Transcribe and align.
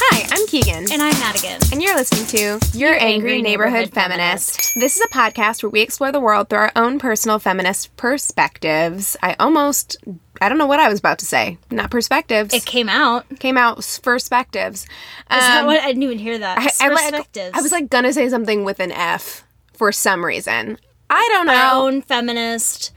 Hi, 0.00 0.26
I'm 0.30 0.46
Keegan. 0.46 0.90
And 0.92 1.02
I'm 1.02 1.18
Madigan. 1.18 1.60
And 1.72 1.82
you're 1.82 1.96
listening 1.96 2.26
to 2.26 2.78
Your, 2.78 2.92
Angry, 2.92 2.98
Angry 3.00 3.42
Neighborhood, 3.42 3.72
Neighborhood 3.72 3.92
Feminist. 3.94 4.54
Feminist. 4.60 4.74
This 4.80 4.96
is 4.96 5.02
a 5.02 5.08
podcast 5.08 5.62
where 5.62 5.70
we 5.70 5.80
explore 5.80 6.12
the 6.12 6.20
world 6.20 6.48
through 6.48 6.58
our 6.60 6.72
own 6.76 6.98
personal 6.98 7.38
feminist 7.38 7.94
perspectives. 7.96 9.16
I 9.22 9.34
almost, 9.40 9.96
I 10.40 10.48
don't 10.48 10.58
know 10.58 10.66
what 10.66 10.80
I 10.80 10.88
was 10.88 10.98
about 11.00 11.18
to 11.20 11.26
say. 11.26 11.58
Not 11.70 11.90
perspectives. 11.90 12.54
It 12.54 12.64
came 12.64 12.88
out. 12.88 13.26
Came 13.40 13.56
out 13.56 13.76
perspectives. 14.02 14.86
that 15.28 15.60
Um, 15.60 15.66
what? 15.66 15.80
I 15.80 15.86
didn't 15.88 16.02
even 16.04 16.18
hear 16.18 16.38
that. 16.38 16.58
I, 16.58 16.86
I, 16.86 16.88
like- 16.90 17.10
Perspectives. 17.10 17.50
I 17.54 17.60
was 17.60 17.72
like 17.72 17.90
gonna 17.90 18.12
say 18.12 18.28
something 18.28 18.64
with 18.64 18.80
an 18.80 18.92
F 18.92 19.44
for 19.72 19.90
some 19.92 20.24
reason. 20.24 20.78
I 21.10 21.26
don't 21.32 21.48
our 21.48 21.54
know. 21.54 21.86
own 21.86 22.02
feminist 22.02 22.92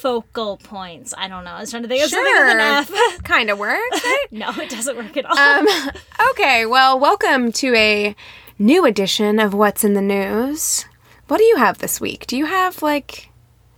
focal 0.00 0.56
points. 0.58 1.12
I 1.16 1.28
don't 1.28 1.44
know. 1.44 1.50
I 1.50 1.60
was 1.60 1.70
trying 1.70 1.82
to 1.82 1.88
think 1.88 2.04
of 2.04 2.10
Sure. 2.10 2.24
something 2.24 2.44
with 2.46 2.64
an 2.92 3.04
F. 3.16 3.22
kind 3.24 3.50
of 3.50 3.58
works. 3.58 4.04
right? 4.04 4.26
no, 4.30 4.50
it 4.50 4.70
doesn't 4.70 4.96
work 4.96 5.16
at 5.16 5.24
all. 5.24 5.36
Um, 5.38 5.66
okay, 6.30 6.66
well, 6.66 6.98
welcome 6.98 7.50
to 7.52 7.74
a 7.74 8.14
new 8.58 8.84
edition 8.84 9.38
of 9.38 9.54
What's 9.54 9.84
in 9.84 9.94
the 9.94 10.02
News. 10.02 10.84
What 11.26 11.38
do 11.38 11.44
you 11.44 11.56
have 11.56 11.78
this 11.78 12.00
week? 12.00 12.26
Do 12.26 12.36
you 12.36 12.46
have 12.46 12.80
like? 12.82 13.24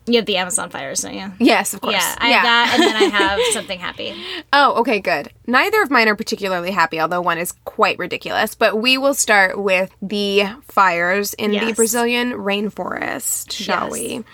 you 0.07 0.17
have 0.17 0.27
the 0.27 0.39
Amazon 0.39 0.71
fires, 0.71 1.03
don't 1.03 1.15
you? 1.15 1.31
Yes, 1.39 1.73
of 1.73 1.81
course. 1.83 1.95
Yeah, 1.95 2.15
I 2.19 2.29
have 2.31 2.43
that, 2.43 2.71
and 2.75 2.83
then 2.83 2.97
I 2.97 3.17
have 3.17 3.41
something 3.53 3.79
happy. 3.79 4.15
Oh, 4.53 4.81
okay, 4.81 4.99
good. 4.99 5.31
Neither 5.47 5.83
of 5.83 5.91
mine 5.91 6.09
are 6.09 6.17
particularly 6.17 6.73
happy, 6.73 7.01
although 7.01 7.21
one 7.21 7.39
is 7.39 7.53
quite 7.65 7.97
ridiculous. 7.99 8.55
But 8.57 8.81
we 8.81 8.99
will 8.99 9.15
start 9.15 9.61
with 9.63 9.95
the 10.03 10.45
fires 10.63 11.35
in 11.35 11.53
the 11.53 11.73
Brazilian 11.75 12.33
rainforest, 12.33 13.53
shall 13.53 13.85
Yes. 13.85 13.93
we? 13.93 14.25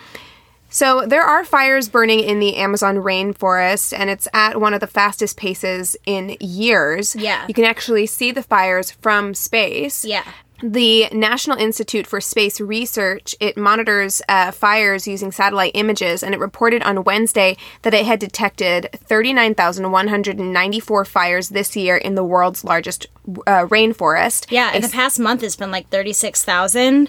So, 0.76 1.06
there 1.06 1.22
are 1.22 1.42
fires 1.42 1.88
burning 1.88 2.20
in 2.20 2.38
the 2.38 2.56
Amazon 2.56 2.96
rainforest, 2.96 3.98
and 3.98 4.10
it's 4.10 4.28
at 4.34 4.60
one 4.60 4.74
of 4.74 4.80
the 4.80 4.86
fastest 4.86 5.38
paces 5.38 5.96
in 6.04 6.36
years. 6.38 7.16
Yeah. 7.16 7.46
You 7.48 7.54
can 7.54 7.64
actually 7.64 8.04
see 8.04 8.30
the 8.30 8.42
fires 8.42 8.90
from 8.90 9.32
space. 9.32 10.04
Yeah. 10.04 10.30
The 10.62 11.08
National 11.12 11.56
Institute 11.56 12.06
for 12.06 12.20
Space 12.20 12.60
Research 12.60 13.34
it 13.40 13.56
monitors 13.56 14.20
uh, 14.28 14.50
fires 14.50 15.08
using 15.08 15.32
satellite 15.32 15.72
images, 15.72 16.22
and 16.22 16.34
it 16.34 16.40
reported 16.40 16.82
on 16.82 17.04
Wednesday 17.04 17.56
that 17.80 17.94
it 17.94 18.04
had 18.04 18.18
detected 18.18 18.90
39,194 18.92 21.04
fires 21.06 21.48
this 21.48 21.74
year 21.74 21.96
in 21.96 22.16
the 22.16 22.24
world's 22.24 22.64
largest 22.64 23.06
uh, 23.46 23.64
rainforest. 23.64 24.44
Yeah, 24.50 24.74
in 24.74 24.82
the 24.82 24.90
past 24.90 25.18
month, 25.18 25.42
it's 25.42 25.56
been 25.56 25.70
like 25.70 25.88
36,000, 25.88 27.08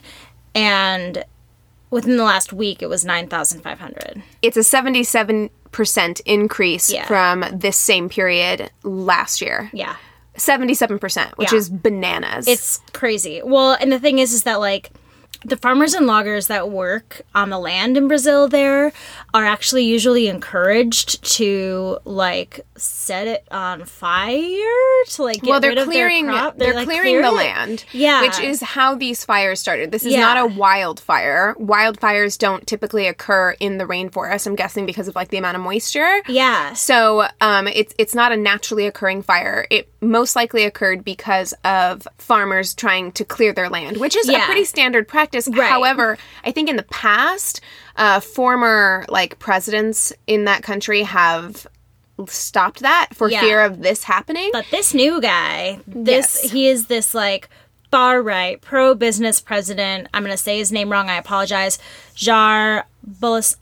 and 0.55 1.25
within 1.89 2.17
the 2.17 2.23
last 2.23 2.51
week, 2.53 2.81
it 2.81 2.87
was 2.89 3.03
9,500. 3.05 4.21
it's 4.41 4.57
a 4.57 4.63
77 4.63 5.49
percent 5.71 6.21
increase 6.25 6.89
Yeah. 6.91 7.05
from 7.05 7.45
this 7.53 7.75
same 7.77 8.07
period 8.09 8.71
last 8.83 9.41
year. 9.41 9.69
Yeah. 9.73 9.95
77 10.37 10.97
percent, 10.99 11.37
which 11.37 11.51
Yeah. 11.51 11.57
is 11.59 11.69
bananas. 11.69 12.47
It's 12.47 12.79
crazy. 12.93 13.41
Well, 13.43 13.73
and 13.79 13.91
the 13.91 13.99
thing 13.99 14.19
is, 14.19 14.33
is 14.33 14.43
that 14.43 14.59
like 14.59 14.91
the 15.47 15.55
farmers 15.57 15.93
and 15.93 16.05
loggers 16.05 16.47
that 16.47 16.69
work 16.69 17.21
on 17.33 17.49
the 17.49 17.57
land 17.57 17.95
in 17.95 18.07
Brazil 18.09 18.49
there 18.49 18.91
are 19.33 19.45
actually 19.45 19.85
usually 19.85 20.27
encouraged 20.27 21.23
to 21.23 21.97
like 22.03 22.59
set 22.75 23.27
it 23.27 23.47
on 23.49 23.85
fire 23.85 24.41
to 25.07 25.23
like 25.23 25.41
get 25.41 25.49
well, 25.49 25.59
they're 25.61 25.71
rid 25.71 25.77
of 25.77 25.85
clearing. 25.85 26.25
their 26.25 26.35
crop. 26.35 26.57
They're, 26.57 26.73
like, 26.73 26.85
clearing 26.85 27.13
clear 27.15 27.21
the 27.21 27.29
it. 27.29 27.31
land. 27.31 27.85
Yeah. 27.93 28.21
which 28.21 28.39
is 28.41 28.61
how 28.61 28.95
these 28.95 29.23
fires 29.23 29.59
started. 29.61 29.91
This 29.91 30.05
is 30.05 30.13
Yeah. 30.13 30.19
not 30.19 30.37
a 30.37 30.45
wildfire. 30.45 31.55
Wildfires 31.59 32.37
don't 32.37 32.67
typically 32.67 33.07
occur 33.07 33.51
in 33.59 33.77
the 33.77 33.85
rainforest. 33.85 34.47
I'm 34.47 34.55
guessing 34.55 34.85
because 34.85 35.07
of 35.07 35.15
like 35.15 35.29
the 35.29 35.37
amount 35.37 35.55
of 35.55 35.63
moisture. 35.63 36.21
Yeah. 36.27 36.73
So 36.73 37.27
um, 37.39 37.67
it's 37.69 37.93
it's 37.97 38.13
not 38.13 38.31
a 38.33 38.37
naturally 38.37 38.85
occurring 38.85 39.21
fire. 39.23 39.65
It 39.69 39.89
most 40.01 40.35
likely 40.35 40.63
occurred 40.65 41.03
because 41.05 41.53
of 41.63 42.05
farmers 42.17 42.73
trying 42.75 43.11
to 43.13 43.23
clear 43.23 43.53
their 43.53 43.69
land, 43.69 43.97
which 43.97 44.15
is 44.15 44.27
a 44.29 44.39
pretty 44.41 44.65
standard 44.65 45.07
practice. 45.07 45.36
Right. 45.45 45.69
However, 45.69 46.17
I 46.45 46.51
think 46.51 46.69
in 46.69 46.77
the 46.77 46.83
past, 46.83 47.59
uh, 47.97 48.19
former 48.21 49.05
like 49.09 49.37
presidents 49.39 50.13
in 50.25 50.45
that 50.45 50.63
country 50.63 51.03
have 51.03 51.67
stopped 52.27 52.79
that 52.79 53.09
for 53.13 53.29
Yeah. 53.29 53.41
fear 53.41 53.61
of 53.61 53.81
this 53.83 54.03
happening. 54.05 54.49
But 54.53 54.65
this 54.71 54.93
new 54.93 55.21
guy, 55.21 55.79
this 55.85 56.39
Yes. 56.43 56.51
he 56.51 56.67
is 56.69 56.87
this 56.87 57.13
like 57.13 57.49
far 57.91 58.21
right 58.21 58.59
pro 58.61 58.95
business 58.95 59.39
president. 59.39 60.07
I'm 60.13 60.23
gonna 60.23 60.37
say 60.37 60.57
his 60.57 60.71
name 60.71 60.91
wrong. 60.91 61.09
I 61.09 61.17
apologize. 61.17 61.77
Jair 62.15 62.83
Bols- 63.21 63.55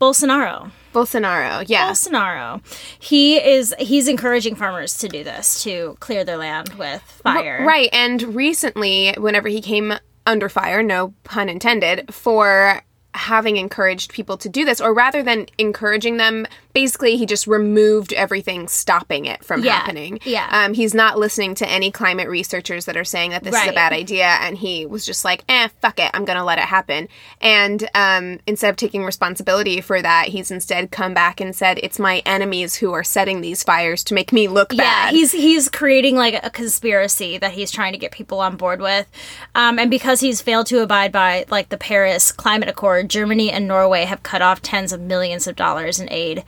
Bolsonaro. 0.00 0.70
Bolsonaro, 0.92 1.64
yeah. 1.66 1.90
Bolsonaro. 1.90 2.60
He 2.98 3.36
is 3.36 3.74
he's 3.78 4.06
encouraging 4.08 4.54
farmers 4.54 4.96
to 4.98 5.08
do 5.08 5.24
this 5.24 5.62
to 5.64 5.96
clear 6.00 6.24
their 6.24 6.36
land 6.36 6.74
with 6.74 7.02
fire. 7.02 7.64
Right. 7.66 7.88
And 7.92 8.34
recently, 8.34 9.12
whenever 9.18 9.48
he 9.48 9.60
came 9.60 9.94
under 10.26 10.48
fire, 10.48 10.82
no 10.82 11.14
pun 11.24 11.48
intended, 11.48 12.12
for 12.12 12.82
having 13.14 13.56
encouraged 13.56 14.12
people 14.12 14.36
to 14.38 14.48
do 14.48 14.64
this, 14.64 14.80
or 14.80 14.92
rather 14.92 15.22
than 15.22 15.46
encouraging 15.58 16.16
them, 16.16 16.46
basically 16.72 17.16
he 17.16 17.24
just 17.26 17.46
removed 17.46 18.12
everything 18.12 18.66
stopping 18.66 19.24
it 19.24 19.44
from 19.44 19.62
Yeah, 19.62 19.74
happening. 19.74 20.18
yeah. 20.24 20.48
Um, 20.50 20.74
he's 20.74 20.92
not 20.94 21.16
listening 21.18 21.54
to 21.56 21.68
any 21.68 21.92
climate 21.92 22.28
researchers 22.28 22.86
that 22.86 22.96
are 22.96 23.04
saying 23.04 23.30
that 23.30 23.44
this 23.44 23.54
is 23.54 23.68
a 23.68 23.72
bad 23.72 23.92
idea, 23.92 24.26
and 24.40 24.58
he 24.58 24.84
was 24.84 25.06
just 25.06 25.24
like, 25.24 25.44
eh, 25.48 25.68
fuck 25.80 26.00
it, 26.00 26.10
I'm 26.12 26.24
gonna 26.24 26.44
let 26.44 26.58
it 26.58 26.64
happen. 26.64 27.08
And 27.40 27.88
um, 27.94 28.40
instead 28.46 28.70
of 28.70 28.76
taking 28.76 29.04
responsibility 29.04 29.80
for 29.80 30.02
that, 30.02 30.26
he's 30.28 30.50
instead 30.50 30.90
come 30.90 31.14
back 31.14 31.40
and 31.40 31.54
said, 31.54 31.78
it's 31.82 31.98
my 32.00 32.20
enemies 32.26 32.74
who 32.74 32.92
are 32.92 33.04
setting 33.04 33.40
these 33.40 33.62
fires 33.62 34.02
to 34.04 34.14
make 34.14 34.32
me 34.32 34.48
look 34.48 34.72
Yeah, 34.72 34.82
bad. 34.82 35.12
Yeah, 35.12 35.18
he's 35.18 35.30
he's 35.32 35.68
creating 35.68 36.16
like 36.16 36.44
a 36.44 36.50
conspiracy 36.50 37.38
that 37.38 37.52
he's 37.52 37.70
trying 37.70 37.92
to 37.92 37.98
get 37.98 38.10
people 38.10 38.40
on 38.40 38.56
board 38.56 38.80
with, 38.80 39.06
um, 39.54 39.78
and 39.78 39.88
because 39.90 40.18
he's 40.20 40.42
failed 40.42 40.66
to 40.66 40.80
abide 40.82 41.12
by 41.12 41.44
like 41.48 41.68
the 41.68 41.78
Paris 41.78 42.32
Climate 42.32 42.68
Accord, 42.68 43.03
Germany 43.08 43.50
and 43.50 43.66
Norway 43.68 44.04
have 44.04 44.22
cut 44.22 44.42
off 44.42 44.62
tens 44.62 44.92
of 44.92 45.00
millions 45.00 45.46
of 45.46 45.56
dollars 45.56 46.00
in 46.00 46.10
aid. 46.12 46.44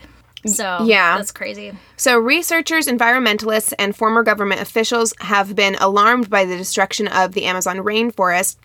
So 0.46 0.78
Yeah. 0.84 1.16
that's 1.16 1.32
crazy. 1.32 1.72
So, 1.96 2.18
researchers, 2.18 2.86
environmentalists, 2.86 3.72
and 3.78 3.96
former 3.96 4.22
government 4.22 4.60
officials 4.60 5.12
have 5.20 5.56
been 5.56 5.74
alarmed 5.76 6.30
by 6.30 6.44
the 6.44 6.56
destruction 6.56 7.08
of 7.08 7.32
the 7.32 7.46
Amazon 7.46 7.78
rainforest 7.78 8.56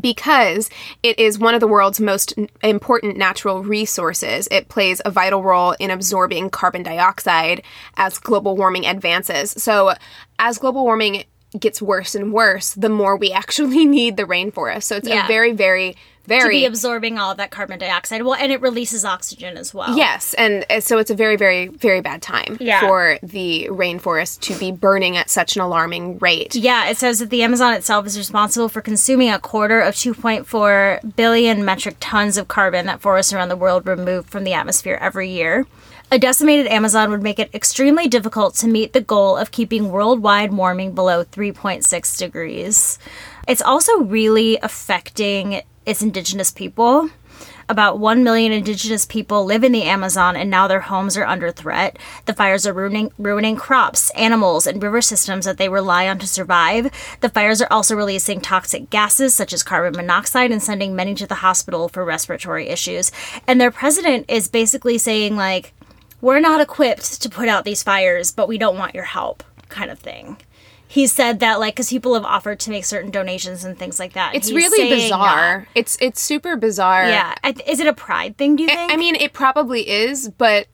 because 0.00 0.70
it 1.02 1.18
is 1.18 1.38
one 1.38 1.54
of 1.54 1.60
the 1.60 1.66
world's 1.68 2.00
most 2.00 2.34
important 2.62 3.16
natural 3.16 3.62
resources. 3.62 4.48
It 4.50 4.68
plays 4.68 5.00
a 5.04 5.10
vital 5.10 5.42
role 5.42 5.72
in 5.78 5.90
absorbing 5.90 6.50
carbon 6.50 6.82
dioxide 6.82 7.62
as 7.96 8.18
global 8.18 8.56
warming 8.56 8.86
advances. 8.86 9.50
So, 9.56 9.94
as 10.38 10.58
global 10.58 10.84
warming 10.84 11.24
gets 11.58 11.80
worse 11.82 12.14
and 12.14 12.32
worse, 12.32 12.74
the 12.74 12.88
more 12.88 13.16
we 13.16 13.32
actually 13.40 13.84
need 13.84 14.16
the 14.16 14.24
rainforest. 14.24 14.84
So, 14.84 14.96
it's 14.96 15.08
Yeah. 15.08 15.24
a 15.24 15.28
very, 15.28 15.52
very, 15.52 15.96
To 16.24 16.28
very 16.28 16.60
be 16.60 16.64
absorbing 16.64 17.18
all 17.18 17.30
of 17.32 17.36
that 17.36 17.50
carbon 17.50 17.78
dioxide. 17.78 18.22
Well, 18.22 18.34
and 18.34 18.50
it 18.50 18.60
releases 18.62 19.04
oxygen 19.04 19.56
as 19.58 19.74
well. 19.74 19.96
Yes, 19.96 20.32
and 20.34 20.64
uh, 20.70 20.80
so 20.80 20.98
it's 20.98 21.10
a 21.10 21.14
very, 21.14 21.36
very, 21.36 21.68
very 21.68 22.00
bad 22.00 22.22
time 22.22 22.56
Yeah. 22.60 22.80
for 22.80 23.18
the 23.22 23.68
rainforest 23.70 24.40
to 24.40 24.58
be 24.58 24.72
burning 24.72 25.16
at 25.18 25.28
such 25.28 25.54
an 25.56 25.60
alarming 25.62 26.18
rate. 26.18 26.54
Yeah, 26.54 26.88
it 26.88 26.96
says 26.96 27.18
that 27.18 27.28
the 27.30 27.42
Amazon 27.42 27.74
itself 27.74 28.06
is 28.06 28.16
responsible 28.16 28.68
for 28.70 28.80
consuming 28.80 29.28
a 29.30 29.38
quarter 29.38 29.80
of 29.80 29.94
2.4 29.94 31.14
billion 31.16 31.64
metric 31.64 31.96
tons 32.00 32.36
of 32.38 32.48
carbon 32.48 32.86
that 32.86 33.00
forests 33.00 33.32
around 33.32 33.48
the 33.50 33.56
world 33.56 33.86
remove 33.86 34.26
from 34.26 34.44
the 34.44 34.54
atmosphere 34.54 34.98
every 35.00 35.30
year. 35.30 35.66
A 36.10 36.18
decimated 36.18 36.66
Amazon 36.68 37.10
would 37.10 37.22
make 37.22 37.38
it 37.38 37.50
extremely 37.54 38.08
difficult 38.08 38.54
to 38.56 38.68
meet 38.68 38.92
the 38.92 39.00
goal 39.00 39.36
of 39.36 39.50
keeping 39.50 39.90
worldwide 39.90 40.52
warming 40.52 40.94
below 40.94 41.24
3.6 41.24 42.18
degrees. 42.18 42.98
It's 43.48 43.62
also 43.62 43.98
really 44.00 44.58
affecting 44.62 45.62
its 45.86 46.02
indigenous 46.02 46.50
people. 46.50 47.10
About 47.68 47.98
1 47.98 48.22
million 48.22 48.52
indigenous 48.52 49.06
people 49.06 49.44
live 49.44 49.64
in 49.64 49.72
the 49.72 49.84
Amazon 49.84 50.36
and 50.36 50.50
now 50.50 50.68
their 50.68 50.80
homes 50.80 51.16
are 51.16 51.24
under 51.24 51.50
threat. 51.50 51.98
The 52.26 52.34
fires 52.34 52.66
are 52.66 52.74
ruining, 52.74 53.10
ruining 53.18 53.56
crops, 53.56 54.10
animals, 54.10 54.66
and 54.66 54.82
river 54.82 55.00
systems 55.00 55.46
that 55.46 55.56
they 55.56 55.70
rely 55.70 56.06
on 56.06 56.18
to 56.18 56.26
survive. 56.26 56.90
The 57.20 57.30
fires 57.30 57.62
are 57.62 57.72
also 57.72 57.96
releasing 57.96 58.40
toxic 58.40 58.90
gases 58.90 59.34
such 59.34 59.52
as 59.52 59.62
carbon 59.62 59.96
monoxide 59.96 60.52
and 60.52 60.62
sending 60.62 60.94
many 60.94 61.14
to 61.14 61.26
the 61.26 61.36
hospital 61.36 61.88
for 61.88 62.04
respiratory 62.04 62.68
issues. 62.68 63.10
And 63.46 63.60
their 63.60 63.70
president 63.70 64.26
is 64.28 64.48
basically 64.48 64.98
saying, 64.98 65.36
like, 65.36 65.72
we're 66.20 66.40
not 66.40 66.60
equipped 66.60 67.22
to 67.22 67.28
put 67.30 67.48
out 67.48 67.64
these 67.64 67.82
fires, 67.82 68.30
but 68.30 68.48
we 68.48 68.58
don't 68.58 68.78
want 68.78 68.94
your 68.94 69.04
help. 69.04 69.42
kind 69.70 69.90
of 69.90 69.98
thing. 69.98 70.36
He 70.86 71.06
said 71.06 71.40
that 71.40 71.58
like 71.60 71.74
because 71.74 71.90
people 71.90 72.14
have 72.14 72.24
offered 72.24 72.60
to 72.60 72.70
make 72.70 72.84
certain 72.84 73.10
donations 73.10 73.64
and 73.64 73.78
things 73.78 73.98
like 73.98 74.12
that. 74.12 74.34
It's 74.34 74.48
He's 74.48 74.56
really 74.56 74.88
bizarre. 74.88 75.66
It's 75.74 75.96
it's 76.00 76.20
super 76.20 76.56
bizarre. 76.56 77.08
Yeah, 77.08 77.34
is 77.66 77.80
it 77.80 77.86
a 77.86 77.92
pride 77.92 78.36
thing? 78.36 78.56
Do 78.56 78.62
you 78.62 78.68
think? 78.68 78.92
I 78.92 78.96
mean, 78.96 79.16
it 79.16 79.32
probably 79.32 79.88
is, 79.88 80.28
but 80.28 80.68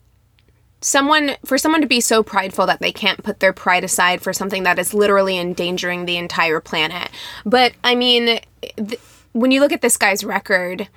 someone 0.81 1.37
for 1.45 1.57
someone 1.57 1.81
to 1.81 1.87
be 1.87 2.01
so 2.01 2.23
prideful 2.23 2.65
that 2.65 2.79
they 2.79 2.91
can't 2.91 3.23
put 3.23 3.39
their 3.39 3.53
pride 3.53 3.83
aside 3.83 4.21
for 4.21 4.33
something 4.33 4.63
that 4.63 4.79
is 4.79 4.93
literally 4.93 5.37
endangering 5.37 6.05
the 6.05 6.17
entire 6.17 6.59
planet. 6.59 7.09
But 7.45 7.73
I 7.83 7.95
mean, 7.95 8.39
th- 8.77 8.99
when 9.33 9.51
you 9.51 9.59
look 9.59 9.71
at 9.71 9.81
this 9.81 9.97
guy's 9.97 10.23
record, 10.23 10.87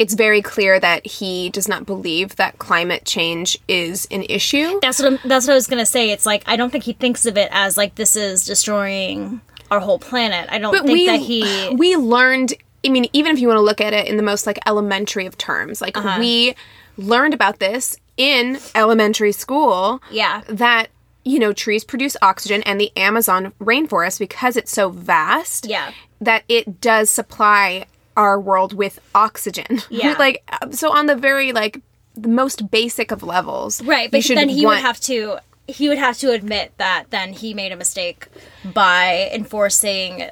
it's 0.00 0.14
very 0.14 0.42
clear 0.42 0.80
that 0.80 1.06
he 1.06 1.50
does 1.50 1.68
not 1.68 1.86
believe 1.86 2.34
that 2.36 2.58
climate 2.58 3.04
change 3.04 3.56
is 3.68 4.08
an 4.10 4.24
issue. 4.28 4.80
that's 4.80 4.98
what 4.98 5.12
I'm, 5.12 5.18
that's 5.28 5.46
what 5.46 5.52
I 5.52 5.56
was 5.56 5.66
gonna 5.68 5.86
say. 5.86 6.10
It's 6.10 6.26
like 6.26 6.42
I 6.46 6.56
don't 6.56 6.70
think 6.70 6.84
he 6.84 6.94
thinks 6.94 7.26
of 7.26 7.36
it 7.36 7.48
as 7.52 7.76
like 7.76 7.94
this 7.94 8.16
is 8.16 8.44
destroying 8.46 9.40
our 9.70 9.78
whole 9.78 9.98
planet. 10.00 10.48
I 10.50 10.58
don't 10.58 10.72
But 10.72 10.86
think 10.86 10.92
we 10.92 11.06
that 11.06 11.20
he. 11.20 11.74
we 11.76 11.96
learned 11.96 12.54
i 12.84 12.88
mean 12.88 13.06
even 13.12 13.30
if 13.32 13.38
you 13.40 13.46
want 13.46 13.58
to 13.58 13.62
look 13.62 13.80
at 13.80 13.92
it 13.92 14.08
in 14.08 14.16
the 14.16 14.22
most 14.22 14.46
like 14.46 14.58
elementary 14.66 15.26
of 15.26 15.36
terms 15.36 15.82
like 15.82 15.96
Uh-huh. 15.98 16.16
we 16.18 16.54
learned 16.96 17.34
about 17.34 17.58
this 17.58 17.96
in 18.16 18.58
elementary 18.74 19.32
school 19.32 20.00
Yeah. 20.10 20.40
that 20.48 20.88
you 21.22 21.38
know 21.38 21.52
trees 21.52 21.84
produce 21.84 22.16
oxygen 22.22 22.62
and 22.62 22.80
the 22.80 22.90
amazon 22.96 23.52
rainforest 23.60 24.18
because 24.18 24.56
it's 24.56 24.72
so 24.72 24.88
vast 24.88 25.66
Yeah. 25.66 25.92
that 26.22 26.44
it 26.48 26.80
does 26.80 27.10
supply 27.10 27.84
our 28.20 28.36
world 28.48 28.72
with 28.82 28.94
oxygen 29.14 29.72
Yeah. 29.90 30.14
like 30.18 30.36
uh, 30.56 30.70
so 30.70 30.86
on 30.98 31.06
the 31.06 31.16
very 31.28 31.52
like 31.62 31.80
the 32.26 32.28
most 32.42 32.70
basic 32.70 33.08
of 33.12 33.22
levels 33.22 33.72
Right, 33.82 34.10
but 34.10 34.22
then 34.24 34.48
he 34.48 34.64
want- 34.66 34.76
would 34.78 34.86
have 34.90 35.00
to 35.10 35.38
he 35.66 35.88
would 35.88 35.98
have 35.98 36.16
to 36.18 36.28
admit 36.38 36.66
that 36.78 37.04
then 37.10 37.32
he 37.32 37.54
made 37.54 37.72
a 37.72 37.76
mistake 37.76 38.26
by 38.64 39.30
enforcing 39.32 40.28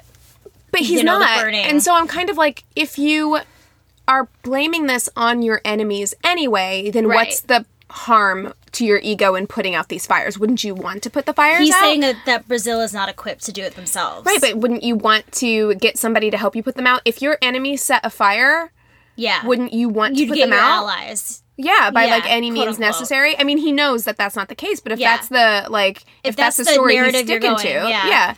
But 0.71 0.81
he's 0.81 0.99
you 0.99 1.03
know, 1.03 1.17
not. 1.19 1.41
burning. 1.41 1.65
And 1.65 1.81
so 1.81 1.93
I'm 1.95 2.07
kind 2.07 2.29
of 2.29 2.35
like, 2.37 2.63
if 2.75 2.99
you 2.99 3.39
are 4.07 4.27
blaming 4.43 4.87
this 4.87 5.07
on 5.15 5.41
your 5.41 5.61
enemies 5.63 6.13
anyway, 6.23 6.91
then 6.91 7.07
Right. 7.07 7.15
what's 7.27 7.39
the 7.41 7.65
harm 7.89 8.53
to 8.73 8.85
your 8.85 8.99
ego 9.03 9.35
in 9.35 9.47
putting 9.47 9.75
out 9.75 9.89
these 9.89 10.05
fires? 10.05 10.37
Wouldn't 10.39 10.63
you 10.63 10.73
want 10.75 11.03
to 11.03 11.09
put 11.09 11.25
the 11.25 11.33
fires 11.33 11.59
He's 11.59 11.73
out? 11.73 11.81
saying 11.81 11.99
that, 12.01 12.15
that 12.25 12.47
Brazil 12.47 12.81
is 12.81 12.93
not 12.93 13.09
equipped 13.09 13.43
to 13.45 13.51
do 13.51 13.61
it 13.63 13.75
themselves. 13.75 14.25
right, 14.25 14.39
but 14.41 14.57
wouldn't 14.57 14.83
you 14.83 14.95
want 14.95 15.31
to 15.33 15.75
get 15.75 15.97
somebody 15.97 16.29
to 16.31 16.37
help 16.37 16.55
you 16.55 16.63
put 16.63 16.75
them 16.75 16.87
out? 16.87 17.01
If 17.05 17.21
your 17.21 17.37
enemy 17.41 17.77
set 17.77 18.05
a 18.05 18.09
fire, 18.09 18.71
yeah, 19.15 19.45
wouldn't 19.45 19.73
you 19.73 19.89
want 19.89 20.15
to 20.15 20.21
you'd 20.21 20.29
put 20.29 20.35
get 20.35 20.45
them 20.45 20.53
your 20.53 20.61
out? 20.61 20.83
allies? 20.83 21.43
Yeah, 21.57 21.91
by 21.91 22.05
Yeah, 22.05 22.11
like 22.11 22.31
any 22.31 22.51
means 22.51 22.67
unquote. 22.67 22.79
necessary. 22.79 23.37
I 23.37 23.43
mean, 23.43 23.57
he 23.57 23.73
knows 23.73 24.05
that 24.05 24.15
that's 24.15 24.35
not 24.37 24.47
the 24.47 24.55
case, 24.55 24.79
but 24.79 24.93
if 24.93 24.99
Yeah. 24.99 25.17
that's 25.17 25.27
the 25.27 25.67
like, 25.69 26.05
if, 26.23 26.37
that's, 26.37 26.55
that's 26.55 26.69
the 26.69 26.73
story 26.73 26.93
he's 26.93 27.01
you're 27.01 27.09
sticking 27.23 27.39
going, 27.41 27.57
to, 27.57 27.69
yeah. 27.69 28.07
yeah. 28.07 28.33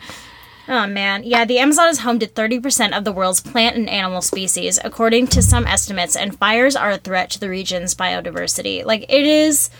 Oh 0.68 0.86
man, 0.86 1.22
yeah. 1.24 1.44
The 1.44 1.58
Amazon 1.58 1.88
is 1.88 1.98
home 2.00 2.18
to 2.20 2.26
thirty 2.26 2.58
percent 2.60 2.94
of 2.94 3.04
the 3.04 3.12
world's 3.12 3.40
plant 3.40 3.76
and 3.76 3.88
animal 3.88 4.22
species, 4.22 4.78
according 4.84 5.26
to 5.28 5.42
some 5.42 5.66
estimates. 5.66 6.16
And 6.16 6.36
fires 6.38 6.76
are 6.76 6.92
a 6.92 6.98
threat 6.98 7.30
to 7.30 7.40
the 7.40 7.48
region's 7.48 7.94
biodiversity. 7.96 8.84
Like 8.84 9.02
it 9.08 9.24
is 9.26 9.70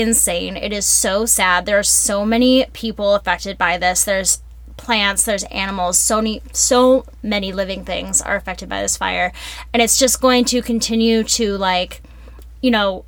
insane. 0.00 0.56
It 0.56 0.72
is 0.72 0.86
so 0.86 1.24
sad. 1.26 1.66
There 1.66 1.78
are 1.78 1.82
so 1.84 2.24
many 2.24 2.66
people 2.72 3.14
affected 3.14 3.56
by 3.56 3.78
this. 3.78 4.04
There's 4.04 4.42
plants, 4.76 5.22
there's 5.24 5.44
animals, 5.44 5.96
so 5.98 6.16
many, 6.16 6.42
so 6.52 7.06
many 7.22 7.52
living 7.52 7.84
things 7.84 8.20
are 8.20 8.34
affected 8.36 8.68
by 8.68 8.82
this 8.82 8.96
fire, 8.96 9.32
and 9.72 9.80
it's 9.80 9.98
just 9.98 10.20
going 10.20 10.44
to 10.46 10.60
continue 10.62 11.22
to 11.22 11.56
like, 11.56 12.02
you 12.60 12.70
know, 12.72 13.04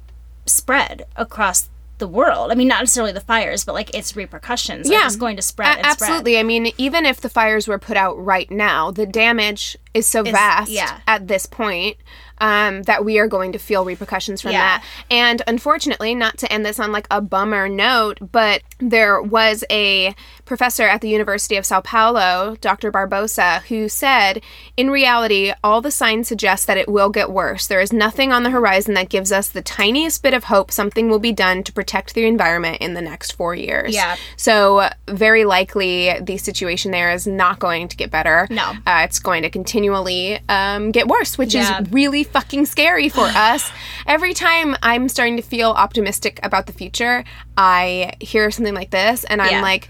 spread 0.47 1.07
across 1.17 1.69
the 1.99 2.07
world. 2.07 2.53
I 2.53 2.55
mean, 2.55 2.69
not 2.69 2.81
necessarily 2.83 3.13
the 3.13 3.21
fires, 3.21 3.65
but 3.65 3.75
like 3.75 3.95
its 3.95 4.15
repercussions 4.15 4.89
Yeah. 4.89 4.99
are 4.99 5.03
just 5.05 5.19
going 5.19 5.37
to 5.37 5.43
spread. 5.43 5.67
A- 5.67 5.71
and 5.79 5.93
spread. 5.93 6.09
absolutely. 6.11 6.39
I 6.39 6.43
mean, 6.45 6.73
even 6.79 7.05
if 7.07 7.21
the 7.21 7.29
fires 7.31 7.67
were 7.67 7.79
put 7.79 7.97
out 7.97 8.23
right 8.23 8.51
now, 8.51 8.91
the 8.91 9.07
damage 9.07 9.77
is 9.95 10.07
so 10.07 10.23
vast 10.23 10.71
yeah. 10.71 11.01
at 11.09 11.27
this 11.27 11.47
point 11.47 11.97
um, 12.39 12.83
that 12.85 13.05
we 13.05 13.19
are 13.19 13.27
going 13.29 13.53
to 13.53 13.59
feel 13.59 13.85
repercussions 13.85 14.41
from 14.43 14.53
Yeah. 14.53 14.79
that. 14.79 14.85
And 15.11 15.43
unfortunately, 15.47 16.15
not 16.15 16.39
to 16.39 16.53
end 16.53 16.65
this 16.67 16.79
on 16.81 16.93
like 16.93 17.07
a 17.11 17.21
bummer 17.21 17.69
note, 17.69 18.19
but 18.33 18.63
there 18.79 19.21
was 19.23 19.65
a 19.71 20.15
professor 20.47 20.85
at 20.85 21.01
the 21.03 21.09
University 21.09 21.57
of 21.57 21.67
Sao 21.67 21.81
Paulo, 21.83 22.57
Dr. 22.61 22.91
Barbosa, 22.91 23.63
who 23.65 23.89
said, 23.89 24.41
in 24.77 24.89
reality, 24.91 25.53
all 25.63 25.81
the 25.83 25.91
signs 25.91 26.29
suggest 26.29 26.67
that 26.69 26.79
it 26.79 26.89
will 26.89 27.11
get 27.11 27.31
worse. 27.31 27.67
There 27.67 27.81
is 27.81 27.93
nothing 27.93 28.33
on 28.33 28.45
the 28.45 28.51
horizon 28.51 28.95
that 28.95 29.09
gives 29.11 29.33
us 29.33 29.49
the 29.49 29.61
tiniest 29.61 30.23
bit 30.23 30.33
of 30.33 30.45
hope 30.45 30.71
something 30.71 31.11
will 31.11 31.19
be 31.19 31.33
done 31.33 31.63
to 31.65 31.73
protect 31.73 32.15
the 32.15 32.25
environment 32.25 32.79
in 32.81 32.95
the 32.95 33.03
next 33.03 33.33
four 33.33 33.55
years. 33.55 33.95
Yeah. 33.95 34.17
So 34.37 34.89
very 35.09 35.45
likely 35.45 36.19
the 36.21 36.39
situation 36.39 36.93
there 36.93 37.11
is 37.13 37.27
not 37.27 37.59
going 37.59 37.89
to 37.89 37.97
get 37.97 38.11
better. 38.11 38.47
No. 38.49 38.73
Uh, 38.87 39.03
it's 39.05 39.19
going 39.19 39.43
to 39.43 39.51
continually 39.51 40.39
um, 40.49 40.93
get 40.93 41.09
worse, 41.09 41.37
which 41.37 41.55
Yeah. 41.55 41.83
is 41.83 41.91
really 41.93 42.23
fucking 42.25 42.67
scary 42.67 43.09
for 43.09 43.25
us. 43.27 43.69
Every 44.07 44.33
time 44.33 44.77
I'm 44.83 45.09
starting 45.09 45.37
to 45.37 45.43
feel 45.43 45.71
optimistic 45.73 46.39
about 46.45 46.67
the 46.67 46.73
future, 46.73 47.25
I 47.57 48.13
hear 48.21 48.51
something 48.53 48.75
like 48.75 48.91
this 48.91 49.25
and 49.25 49.43
I'm 49.43 49.51
Yeah. 49.51 49.63
like, 49.63 49.89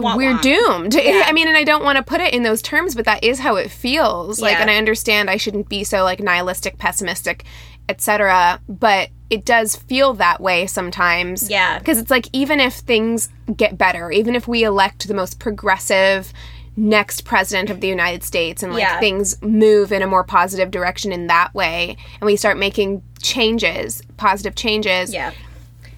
Wah, 0.00 0.16
we're 0.16 0.38
doomed. 0.38 0.94
I 0.98 1.32
mean, 1.32 1.48
and 1.48 1.56
I 1.56 1.64
don't 1.64 1.84
want 1.84 1.96
to 1.96 2.02
put 2.02 2.20
it 2.20 2.32
in 2.32 2.42
those 2.42 2.62
terms, 2.62 2.94
but 2.94 3.04
that 3.04 3.22
is 3.24 3.40
how 3.40 3.56
it 3.56 3.70
feels. 3.70 4.40
Like, 4.40 4.58
and 4.60 4.70
I 4.70 4.76
understand 4.76 5.28
I 5.28 5.36
shouldn't 5.36 5.68
be 5.68 5.84
so 5.84 6.02
like 6.04 6.20
nihilistic, 6.20 6.78
pessimistic, 6.78 7.44
etc. 7.88 8.60
But 8.68 9.10
it 9.30 9.44
does 9.44 9.76
feel 9.76 10.14
that 10.14 10.40
way 10.40 10.66
sometimes. 10.66 11.48
Yeah. 11.50 11.78
because 11.78 11.98
it's 11.98 12.10
like 12.10 12.28
even 12.32 12.60
if 12.60 12.74
things 12.74 13.28
get 13.56 13.78
better, 13.78 14.10
even 14.10 14.34
if 14.34 14.46
we 14.46 14.62
elect 14.64 15.08
the 15.08 15.14
most 15.14 15.38
progressive 15.38 16.32
next 16.76 17.22
president 17.26 17.68
of 17.68 17.80
the 17.80 17.88
United 17.88 18.22
States 18.24 18.62
and 18.62 18.72
like 18.72 18.80
Yeah. 18.82 18.98
things 18.98 19.40
move 19.42 19.92
in 19.92 20.00
a 20.02 20.06
more 20.06 20.24
positive 20.24 20.70
direction 20.70 21.12
in 21.12 21.26
that 21.26 21.52
way, 21.54 21.96
and 22.20 22.26
we 22.26 22.36
start 22.36 22.56
making 22.56 23.02
changes, 23.20 24.02
positive 24.16 24.54
changes. 24.54 25.12
Yeah. 25.12 25.32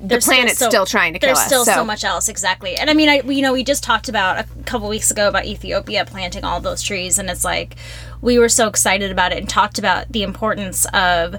The 0.08 0.20
planet's 0.20 0.56
still, 0.56 0.86
trying 0.86 1.14
to 1.14 1.18
kill 1.18 1.30
us. 1.30 1.38
there's 1.38 1.46
still 1.46 1.64
so. 1.64 1.74
so 1.74 1.84
much 1.84 2.04
else 2.04 2.28
exactly 2.28 2.76
and 2.76 2.90
i 2.90 2.94
mean 2.94 3.08
i 3.08 3.20
you 3.22 3.40
know 3.42 3.52
we 3.52 3.64
just 3.64 3.82
talked 3.82 4.08
about 4.08 4.38
a 4.38 4.62
couple 4.64 4.88
weeks 4.88 5.10
ago 5.10 5.28
about 5.28 5.46
ethiopia 5.46 6.04
planting 6.04 6.44
all 6.44 6.60
those 6.60 6.82
trees 6.82 7.18
and 7.18 7.30
it's 7.30 7.44
like 7.44 7.76
we 8.20 8.38
were 8.38 8.48
so 8.48 8.68
excited 8.68 9.10
about 9.10 9.32
it 9.32 9.38
and 9.38 9.48
talked 9.48 9.78
about 9.78 10.10
the 10.10 10.22
importance 10.22 10.86
of 10.92 11.36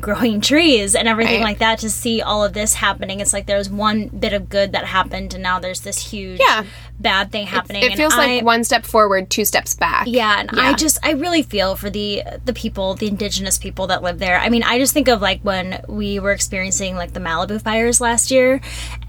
growing 0.00 0.40
trees 0.40 0.94
and 0.94 1.06
everything 1.06 1.36
Right. 1.40 1.44
like 1.50 1.58
that 1.58 1.78
to 1.80 1.90
see 1.90 2.22
all 2.22 2.42
of 2.44 2.54
this 2.54 2.74
happening 2.74 3.20
it's 3.20 3.32
like 3.34 3.46
there's 3.46 3.68
one 3.68 4.08
bit 4.08 4.32
of 4.32 4.48
good 4.48 4.72
that 4.72 4.86
happened 4.86 5.34
and 5.34 5.42
now 5.42 5.58
there's 5.58 5.80
this 5.82 5.98
huge 5.98 6.40
Yeah. 6.40 6.64
bad 6.98 7.30
thing 7.30 7.46
happening 7.46 7.82
it 7.82 7.86
and 7.92 7.96
feels 7.96 8.14
I- 8.14 8.16
like 8.36 8.44
one 8.44 8.64
step 8.64 8.86
forward, 8.86 9.28
two 9.28 9.44
steps 9.44 9.74
back. 9.74 10.06
yeah, 10.06 10.40
and 10.40 10.50
I 10.58 10.72
just 10.74 10.98
I 11.02 11.10
really 11.12 11.42
feel 11.42 11.76
for 11.76 11.90
the 11.90 12.22
the 12.44 12.52
people, 12.52 12.94
the 12.94 13.06
indigenous 13.08 13.58
people 13.58 13.86
that 13.88 14.02
live 14.02 14.18
there. 14.18 14.38
I 14.38 14.48
mean, 14.48 14.62
I 14.62 14.78
just 14.78 14.94
think 14.94 15.08
of 15.08 15.20
like 15.20 15.40
when 15.42 15.82
we 15.88 16.18
were 16.18 16.32
experiencing 16.32 16.96
like 16.96 17.12
the 17.12 17.20
Malibu 17.20 17.60
fires 17.60 18.00
last 18.00 18.30
year 18.30 18.60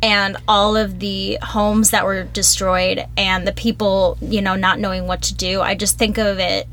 and 0.01 0.37
all 0.47 0.75
of 0.75 0.99
the 0.99 1.37
homes 1.41 1.91
that 1.91 2.03
were 2.05 2.23
destroyed 2.23 3.05
and 3.15 3.47
the 3.47 3.51
people, 3.53 4.17
you 4.21 4.41
know, 4.41 4.55
not 4.55 4.79
knowing 4.79 5.07
what 5.07 5.21
to 5.23 5.33
do. 5.33 5.61
I 5.61 5.75
just 5.75 5.97
think 5.97 6.17
of 6.17 6.39
it 6.39 6.67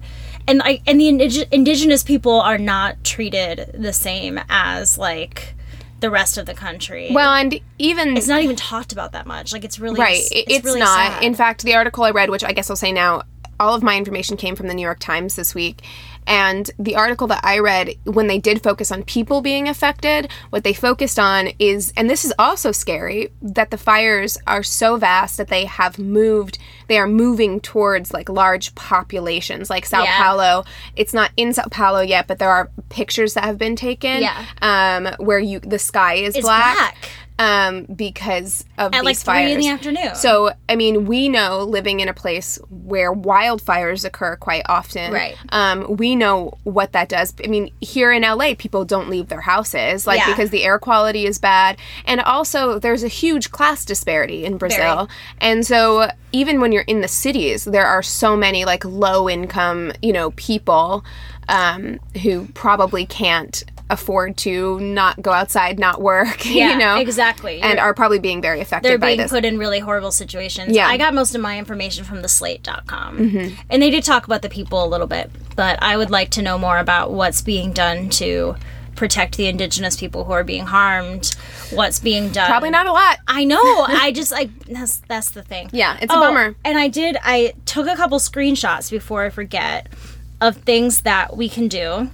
and 0.46 0.62
I 0.62 0.80
and 0.86 1.00
the 1.00 1.04
indig- 1.06 1.48
indigenous 1.52 2.02
people 2.02 2.40
are 2.40 2.58
not 2.58 3.02
treated 3.04 3.70
the 3.74 3.92
same 3.92 4.40
as 4.48 4.98
like 4.98 5.54
the 6.00 6.10
rest 6.10 6.38
of 6.38 6.46
the 6.46 6.54
country. 6.54 7.10
Well, 7.12 7.34
and 7.34 7.60
even 7.78 8.16
it's 8.16 8.26
not 8.28 8.42
even 8.42 8.56
talked 8.56 8.92
about 8.92 9.12
that 9.12 9.26
much. 9.26 9.52
Like 9.52 9.64
it's 9.64 9.78
really 9.78 10.00
right, 10.00 10.22
it- 10.32 10.50
it's, 10.50 10.64
really 10.64 10.80
not. 10.80 11.12
sad. 11.12 11.22
In 11.22 11.34
fact, 11.34 11.62
the 11.62 11.74
article 11.74 12.04
I 12.04 12.10
read, 12.10 12.30
which 12.30 12.42
I 12.44 12.52
guess 12.52 12.70
I'll 12.70 12.76
say 12.76 12.92
now, 12.92 13.22
all 13.58 13.74
of 13.74 13.82
my 13.82 13.96
information 13.96 14.36
came 14.38 14.56
from 14.56 14.68
the 14.68 14.74
New 14.74 14.82
York 14.82 14.98
Times 14.98 15.36
this 15.36 15.54
week. 15.54 15.82
And 16.26 16.70
the 16.78 16.94
article 16.96 17.26
that 17.28 17.40
I 17.44 17.58
read, 17.58 17.94
when 18.04 18.28
they 18.28 18.38
did 18.38 18.62
focus 18.62 18.92
on 18.92 19.02
people 19.02 19.40
being 19.40 19.68
affected, 19.68 20.30
what 20.50 20.62
they 20.62 20.72
focused 20.72 21.18
on 21.18 21.48
is, 21.58 21.92
and 21.96 22.08
this 22.08 22.24
is 22.24 22.32
also 22.38 22.70
scary, 22.72 23.30
that 23.42 23.70
the 23.70 23.78
fires 23.78 24.38
are 24.46 24.62
so 24.62 24.96
vast 24.96 25.38
that 25.38 25.48
they 25.48 25.64
have 25.64 25.98
moved, 25.98 26.58
they 26.86 26.98
are 26.98 27.08
moving 27.08 27.58
towards 27.60 28.12
like 28.12 28.28
large 28.28 28.74
populations, 28.76 29.70
like 29.70 29.84
Sao 29.86 30.02
Yeah. 30.04 30.22
Paulo. 30.22 30.64
It's 30.94 31.12
not 31.14 31.32
in 31.36 31.52
Sao 31.52 31.64
Paulo 31.70 32.00
yet, 32.00 32.28
but 32.28 32.38
there 32.38 32.50
are 32.50 32.70
pictures 32.90 33.34
that 33.34 33.44
have 33.44 33.58
been 33.58 33.74
taken 33.76 34.22
Yeah. 34.22 34.44
um, 34.62 35.08
where 35.18 35.38
you 35.40 35.58
the 35.60 35.78
sky 35.78 36.14
is 36.14 36.36
It's 36.36 36.44
black. 36.44 36.76
black. 36.76 36.96
Um, 37.42 37.84
because 37.84 38.66
of 38.76 38.92
At, 38.92 39.00
these 39.00 39.02
like, 39.02 39.16
fires. 39.16 39.44
three 39.46 39.52
in 39.54 39.60
the 39.60 39.68
afternoon. 39.68 40.14
So, 40.14 40.52
I 40.68 40.76
mean, 40.76 41.06
we 41.06 41.30
know 41.30 41.60
living 41.64 42.00
in 42.00 42.08
a 42.08 42.12
place 42.12 42.58
where 42.68 43.14
wildfires 43.14 44.04
occur 44.04 44.36
quite 44.36 44.64
often. 44.68 45.10
Right. 45.10 45.36
Um, 45.48 45.96
we 45.96 46.16
know 46.16 46.58
what 46.64 46.92
that 46.92 47.08
does. 47.08 47.32
I 47.42 47.46
mean, 47.46 47.70
here 47.80 48.12
in 48.12 48.24
LA, 48.24 48.52
people 48.58 48.84
don't 48.84 49.08
leave 49.08 49.28
their 49.28 49.40
houses, 49.40 50.06
like 50.06 50.18
Yeah. 50.18 50.26
because 50.26 50.50
the 50.50 50.64
air 50.64 50.78
quality 50.78 51.24
is 51.24 51.38
bad, 51.38 51.78
and 52.04 52.20
also 52.20 52.78
there's 52.78 53.02
a 53.02 53.08
huge 53.08 53.50
class 53.50 53.86
disparity 53.86 54.44
in 54.44 54.58
Brazil, 54.58 55.08
and 55.40 55.66
so 55.66 56.10
even 56.32 56.60
when 56.60 56.72
you're 56.72 56.82
in 56.82 57.00
the 57.00 57.08
cities, 57.08 57.64
there 57.64 57.86
are 57.86 58.02
so 58.02 58.36
many 58.36 58.66
like 58.66 58.84
low 58.84 59.30
income, 59.30 59.92
you 60.02 60.12
know, 60.12 60.30
people 60.32 61.06
um, 61.48 61.98
who 62.22 62.46
probably 62.52 63.06
can't 63.06 63.64
afford 63.90 64.36
to 64.38 64.78
not 64.80 65.20
go 65.20 65.30
outside, 65.32 65.78
not 65.78 66.00
work, 66.00 66.44
Yeah, 66.46 66.72
you 66.72 66.78
know? 66.78 66.96
exactly. 66.98 67.60
And 67.60 67.70
You're- 67.70 67.80
are 67.80 67.92
probably 67.94 68.18
being 68.20 68.40
very 68.40 68.60
affected 68.60 68.88
they're 68.88 68.98
being 68.98 69.18
this. 69.18 69.30
put 69.30 69.44
in 69.44 69.58
really 69.58 69.80
horrible 69.80 70.12
situations. 70.12 70.74
Yeah. 70.74 70.86
I 70.88 70.96
got 70.96 71.12
most 71.12 71.34
of 71.34 71.40
my 71.40 71.58
information 71.58 72.04
from 72.04 72.22
the 72.22 72.28
slate.com. 72.28 73.18
Mm-hmm. 73.18 73.60
And 73.68 73.82
they 73.82 73.90
did 73.90 74.04
talk 74.04 74.24
about 74.26 74.42
the 74.42 74.48
people 74.48 74.84
a 74.84 74.86
little 74.86 75.06
bit, 75.06 75.30
but 75.56 75.82
I 75.82 75.96
would 75.96 76.10
like 76.10 76.30
to 76.30 76.42
know 76.42 76.56
more 76.58 76.78
about 76.78 77.12
what's 77.12 77.42
being 77.42 77.72
done 77.72 78.08
to 78.10 78.56
protect 78.96 79.36
the 79.38 79.46
indigenous 79.46 79.96
people 79.96 80.24
who 80.24 80.32
are 80.32 80.44
being 80.44 80.66
harmed, 80.66 81.34
what's 81.70 81.98
being 81.98 82.28
done. 82.30 82.48
probably 82.50 82.70
not 82.70 82.86
a 82.86 82.92
lot. 82.92 83.16
I 83.26 83.44
know. 83.44 83.58
I 83.88 84.12
just 84.14 84.30
like 84.30 84.50
that's 84.66 84.98
that's 85.08 85.30
the 85.30 85.42
thing. 85.42 85.70
Yeah, 85.72 85.96
it's 86.02 86.12
a 86.12 86.16
Oh, 86.16 86.20
bummer. 86.20 86.54
And 86.64 86.76
I 86.78 86.88
did 86.88 87.16
I 87.22 87.54
took 87.64 87.86
a 87.88 87.96
couple 87.96 88.18
screenshots 88.18 88.90
before 88.90 89.24
I 89.24 89.30
forget 89.30 89.88
of 90.40 90.56
things 90.58 91.00
that 91.02 91.36
we 91.36 91.48
can 91.48 91.66
do. 91.68 92.10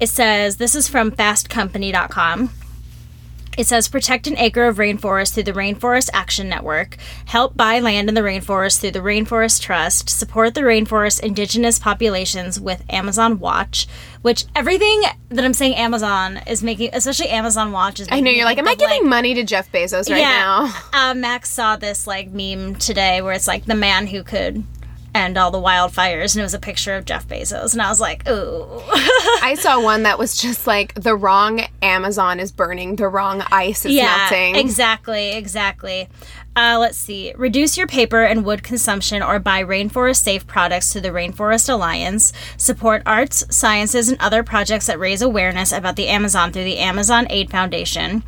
It 0.00 0.08
says 0.08 0.56
this 0.56 0.74
is 0.74 0.88
from 0.88 1.10
fastcompany.com. 1.10 2.50
It 3.58 3.66
says 3.66 3.88
protect 3.88 4.28
an 4.28 4.38
acre 4.38 4.68
of 4.68 4.76
rainforest 4.76 5.34
through 5.34 5.42
the 5.42 5.52
Rainforest 5.52 6.10
Action 6.12 6.48
Network, 6.48 6.96
help 7.24 7.56
buy 7.56 7.80
land 7.80 8.08
in 8.08 8.14
the 8.14 8.20
rainforest 8.20 8.78
through 8.78 8.92
the 8.92 9.00
Rainforest 9.00 9.60
Trust, 9.60 10.08
support 10.08 10.54
the 10.54 10.60
rainforest 10.60 11.18
indigenous 11.18 11.80
populations 11.80 12.60
with 12.60 12.84
Amazon 12.88 13.40
Watch, 13.40 13.88
which 14.22 14.44
everything 14.54 15.02
that 15.30 15.44
I'm 15.44 15.54
saying 15.54 15.74
Amazon 15.74 16.38
is 16.46 16.62
making, 16.62 16.90
especially 16.92 17.30
Amazon 17.30 17.72
Watch 17.72 17.98
is 17.98 18.06
I 18.12 18.20
know 18.20 18.30
you're 18.30 18.44
like, 18.44 18.58
am 18.58 18.68
I 18.68 18.76
giving 18.76 19.08
money 19.08 19.34
to 19.34 19.42
Jeff 19.42 19.72
Bezos 19.72 20.08
right 20.08 20.20
now? 20.20 20.72
uh, 20.92 21.14
Max 21.14 21.50
saw 21.50 21.74
this 21.74 22.06
like 22.06 22.30
meme 22.30 22.76
today 22.76 23.22
where 23.22 23.32
it's 23.32 23.48
like 23.48 23.64
the 23.64 23.74
man 23.74 24.06
who 24.06 24.22
could 24.22 24.62
end 25.14 25.38
all 25.38 25.50
the 25.50 25.58
wildfires, 25.58 26.34
and 26.34 26.40
it 26.40 26.44
was 26.44 26.54
a 26.54 26.58
picture 26.58 26.94
of 26.94 27.04
Jeff 27.04 27.26
Bezos, 27.28 27.72
and 27.72 27.82
I 27.82 27.88
was 27.88 28.00
like, 28.00 28.28
ooh. 28.28 28.64
I 29.42 29.56
saw 29.58 29.82
one 29.82 30.02
that 30.04 30.18
was 30.18 30.36
just 30.36 30.66
like 30.66 30.94
the 30.94 31.16
wrong 31.16 31.62
Amazon 31.82 32.40
is 32.40 32.52
burning, 32.52 32.96
the 32.96 33.08
wrong 33.08 33.42
ice 33.50 33.84
is 33.84 33.94
melting. 33.94 34.56
exactly, 34.56 35.30
exactly. 35.30 36.08
Uh, 36.56 36.76
let's 36.76 36.98
see. 36.98 37.32
Reduce 37.36 37.78
your 37.78 37.86
paper 37.86 38.24
and 38.24 38.44
wood 38.44 38.64
consumption 38.64 39.22
or 39.22 39.38
buy 39.38 39.62
rainforest 39.62 40.24
safe 40.24 40.44
products 40.44 40.92
to 40.92 41.00
the 41.00 41.10
Rainforest 41.10 41.68
Alliance. 41.68 42.32
Support 42.56 43.02
arts, 43.06 43.44
sciences, 43.54 44.08
and 44.08 44.20
other 44.20 44.42
projects 44.42 44.86
that 44.86 44.98
raise 44.98 45.22
awareness 45.22 45.70
about 45.70 45.94
the 45.94 46.08
Amazon 46.08 46.50
through 46.52 46.64
the 46.64 46.78
Amazon 46.78 47.28
Aid 47.30 47.48
Foundation. 47.48 48.24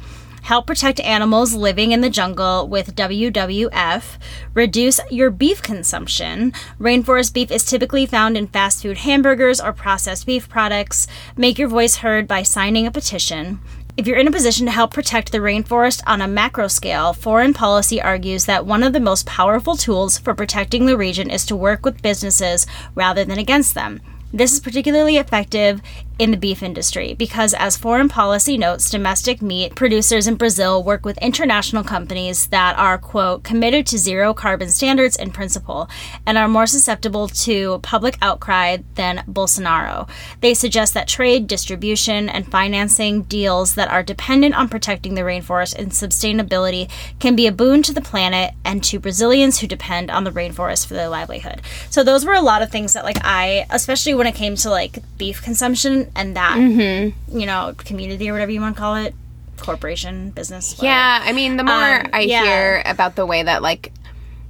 Help 0.50 0.66
protect 0.66 0.99
animals 0.99 1.54
living 1.54 1.92
in 1.92 2.00
the 2.00 2.11
jungle 2.11 2.66
with 2.66 2.97
WWF. 2.97 4.19
Reduce 4.52 4.99
your 5.09 5.30
beef 5.30 5.62
consumption. 5.62 6.52
Rainforest 6.80 7.33
beef 7.33 7.52
is 7.52 7.64
typically 7.64 8.04
found 8.04 8.37
in 8.37 8.49
fast 8.49 8.83
food 8.83 8.99
hamburgers 8.99 9.61
or 9.61 9.73
processed 9.73 10.26
beef 10.26 10.49
products. 10.49 11.07
Make 11.37 11.57
your 11.57 11.69
voice 11.69 11.99
heard 11.99 12.26
by 12.26 12.42
signing 12.42 12.85
a 12.85 12.90
petition. 12.90 13.61
If 13.97 14.09
you're 14.09 14.19
in 14.19 14.26
a 14.26 14.33
position 14.33 14.66
to 14.66 14.73
help 14.73 14.92
protect 14.92 15.30
the 15.30 15.38
rainforest 15.38 16.02
on 16.04 16.21
a 16.21 16.26
macro 16.26 16.66
scale, 16.66 17.12
foreign 17.12 17.54
policy 17.54 18.02
argues 18.02 18.47
that 18.47 18.66
one 18.66 18.83
of 18.83 18.92
the 18.92 18.99
most 18.99 19.26
powerful 19.26 19.76
tools 19.76 20.19
for 20.19 20.35
protecting 20.35 20.85
the 20.85 20.97
region 20.97 21.30
is 21.30 21.47
to 21.47 21.54
work 21.54 21.85
with 21.85 22.02
businesses 22.02 22.66
rather 22.97 23.25
than 23.25 23.38
against 23.38 23.76
them. 23.76 24.00
This 24.33 24.52
is 24.52 24.61
particularly 24.61 25.16
effective 25.16 25.80
in 26.21 26.31
the 26.33 26.37
beef 26.37 26.62
industry 26.62 27.15
because, 27.15 27.55
as 27.55 27.79
foreign 27.79 28.07
policy 28.07 28.59
notes, 28.59 28.91
domestic 28.91 29.41
meat 29.41 29.75
producers 29.75 30.27
in 30.27 30.35
Brazil 30.35 30.85
work 30.85 31.03
with 31.03 31.17
international 31.23 31.83
companies 31.83 32.49
that 32.49 32.77
are, 32.77 32.99
quote, 32.99 33.43
committed 33.43 33.87
to 33.87 33.97
zero 33.97 34.35
carbon 34.35 34.69
standards 34.69 35.17
in 35.17 35.31
principle 35.31 35.89
and 36.27 36.37
are 36.37 36.47
more 36.47 36.67
susceptible 36.67 37.27
to 37.27 37.79
public 37.79 38.19
outcry 38.21 38.77
than 38.97 39.25
Bolsonaro. 39.27 40.07
They 40.43 40.53
suggest 40.53 40.93
that 40.93 41.09
trade, 41.09 41.47
distribution, 41.47 42.29
and 42.29 42.47
financing 42.50 43.23
deals 43.23 43.75
that 43.77 43.89
are 43.89 44.03
dependent 44.03 44.55
on 44.55 44.69
protecting 44.69 45.15
the 45.15 45.23
rainforest 45.23 45.75
and 45.79 45.91
sustainability 45.91 46.91
can 47.19 47.35
be 47.35 47.47
a 47.47 47.53
boon 47.53 47.83
to 47.85 47.95
the 47.95 48.03
planet 48.03 48.53
and 48.62 48.85
to 48.85 49.00
Brazilians 49.00 49.61
who 49.61 49.67
depend 49.67 50.11
on 50.11 50.25
the 50.25 50.31
rainforest 50.31 50.87
for 50.87 50.93
their 50.93 51.09
livelihood. 51.09 51.62
So, 51.89 52.05
those 52.05 52.27
were 52.27 52.35
a 52.35 52.43
lot 52.43 52.61
of 52.61 52.71
things 52.71 52.93
that, 52.93 53.05
like, 53.05 53.25
I, 53.25 53.65
especially 53.71 54.12
when 54.12 54.27
it 54.27 54.35
came 54.35 54.55
to 54.57 54.69
like 54.69 54.99
beef 55.17 55.41
consumption 55.43 56.10
and 56.14 56.37
that, 56.37 56.57
Mm-hmm. 56.57 57.38
you 57.38 57.47
know, 57.47 57.75
community 57.79 58.29
or 58.29 58.33
whatever 58.33 58.50
you 58.52 58.61
want 58.61 58.76
to 58.76 58.81
call 58.81 58.97
it, 58.97 59.14
corporation, 59.59 60.31
business. 60.31 60.73
whatever. 60.79 60.87
Yeah, 60.95 61.21
I 61.23 61.33
mean, 61.33 61.57
the 61.57 61.64
more 61.64 61.75
Um, 62.00 62.07
I 62.12 62.21
yeah. 62.23 62.43
hear 62.45 62.83
about 62.87 63.17
the 63.17 63.26
way 63.26 63.43
that 63.43 63.62
like 63.62 63.93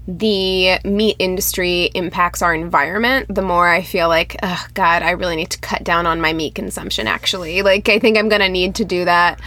the 0.09 0.79
meat 0.85 1.17
industry 1.19 1.85
impacts 1.95 2.43
our 2.43 2.55
environment, 2.55 3.33
the 3.33 3.43
more 3.43 3.69
I 3.69 3.83
feel 3.83 4.09
like, 4.09 4.37
oh 4.43 4.67
God, 4.75 5.03
I 5.03 5.11
really 5.13 5.37
need 5.37 5.51
to 5.51 5.59
cut 5.59 5.85
down 5.85 6.07
on 6.07 6.21
my 6.21 6.33
meat 6.33 6.55
consumption. 6.55 7.07
Actually, 7.07 7.63
like 7.63 7.89
I 7.89 7.99
think 7.99 8.17
I'm 8.19 8.29
gonna 8.29 8.49
need 8.49 8.77
to 8.77 8.85
do 8.85 9.05
that. 9.05 9.39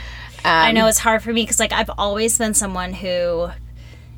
Um, 0.45 0.51
I 0.51 0.71
know 0.71 0.87
it's 0.87 0.99
hard 0.99 1.23
for 1.23 1.33
me 1.33 1.43
because 1.43 1.59
like 1.59 1.73
I've 1.73 1.89
always 1.97 2.37
been 2.37 2.53
someone 2.53 2.93
who 2.93 3.49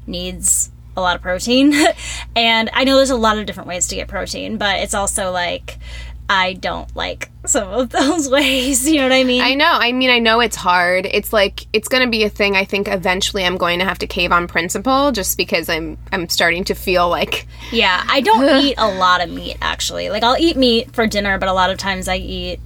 needs 0.07 0.71
a 0.97 1.01
lot 1.01 1.15
of 1.15 1.21
protein, 1.21 1.73
and 2.35 2.69
I 2.73 2.83
know 2.83 2.97
there's 2.97 3.09
a 3.09 3.15
lot 3.15 3.37
of 3.37 3.45
different 3.45 3.67
ways 3.67 3.87
to 3.87 3.95
get 3.95 4.07
protein, 4.07 4.57
but 4.57 4.79
it's 4.79 4.93
also 4.93 5.31
like 5.31 5.77
I 6.27 6.53
don't 6.53 6.93
like 6.95 7.29
some 7.45 7.67
of 7.69 7.89
those 7.91 8.29
ways. 8.29 8.87
You 8.89 8.97
know 8.97 9.03
what 9.03 9.13
I 9.13 9.23
mean? 9.23 9.41
I 9.41 9.53
know. 9.53 9.69
I 9.71 9.91
mean, 9.91 10.09
I 10.09 10.19
know 10.19 10.39
it's 10.39 10.55
hard. 10.55 11.05
It's 11.05 11.31
like 11.31 11.67
it's 11.73 11.87
going 11.87 12.03
to 12.03 12.09
be 12.09 12.23
a 12.23 12.29
thing. 12.29 12.55
I 12.55 12.65
think 12.65 12.87
eventually 12.87 13.45
I'm 13.45 13.57
going 13.57 13.79
to 13.79 13.85
have 13.85 13.99
to 13.99 14.07
cave 14.07 14.31
on 14.31 14.47
principle, 14.47 15.11
just 15.11 15.37
because 15.37 15.69
I'm 15.69 15.97
I'm 16.11 16.27
starting 16.29 16.63
to 16.65 16.75
feel 16.75 17.09
like 17.09 17.47
yeah, 17.71 18.03
I 18.07 18.21
don't 18.21 18.61
eat 18.65 18.75
a 18.77 18.87
lot 18.87 19.21
of 19.21 19.29
meat 19.29 19.57
actually. 19.61 20.09
Like 20.09 20.23
I'll 20.23 20.37
eat 20.37 20.57
meat 20.57 20.93
for 20.93 21.05
dinner, 21.07 21.37
but 21.37 21.49
a 21.49 21.53
lot 21.53 21.69
of 21.69 21.77
times 21.77 22.07
I 22.07 22.17
eat 22.17 22.59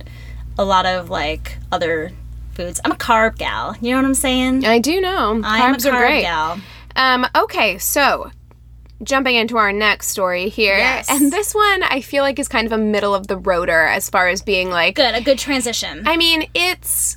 a 0.58 0.64
lot 0.64 0.86
of 0.86 1.10
like 1.10 1.58
other 1.72 2.12
foods. 2.52 2.82
I'm 2.84 2.92
a 2.92 2.96
carb 2.96 3.38
gal. 3.38 3.76
You 3.82 3.92
know 3.92 3.98
what 3.98 4.06
I'm 4.06 4.14
saying? 4.14 4.66
I 4.66 4.80
do 4.80 5.00
know 5.02 5.42
I'm 5.44 5.44
a 5.44 5.78
carbs 5.78 5.86
are 5.86 5.92
carb 5.94 6.00
great. 6.00 6.22
gal. 6.22 6.60
Um, 6.96 7.26
okay, 7.36 7.78
so 7.78 8.32
jumping 9.04 9.36
into 9.36 9.58
our 9.58 9.72
next 9.72 10.08
story 10.10 10.50
here, 10.50 10.78
Yes. 10.78 11.10
and 11.10 11.32
this 11.32 11.56
one 11.56 11.84
I 11.84 12.02
feel 12.02 12.24
like 12.24 12.38
is 12.40 12.48
kind 12.48 12.66
of 12.68 12.74
a 12.74 12.78
middle 12.78 13.16
of 13.16 13.28
the 13.28 13.38
roader 13.40 13.90
as 13.90 14.10
far 14.10 14.28
as 14.28 14.42
being 14.42 14.70
like 14.70 14.96
Good, 14.96 15.16
a 15.16 15.22
good 15.22 15.40
transition. 15.40 16.04
I 16.06 16.18
mean, 16.18 16.50
it's 16.54 17.16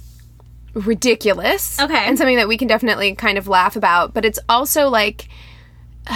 ridiculous. 0.75 1.79
Okay. 1.81 1.95
And 2.07 2.17
something 2.17 2.37
that 2.37 2.49
we 2.49 2.57
can 2.57 2.69
definitely 2.69 3.15
kind 3.15 3.37
of 3.37 3.49
laugh 3.49 3.77
about, 3.77 4.15
but 4.15 4.25
it's 4.25 4.39
also 4.49 4.89
like 4.89 5.29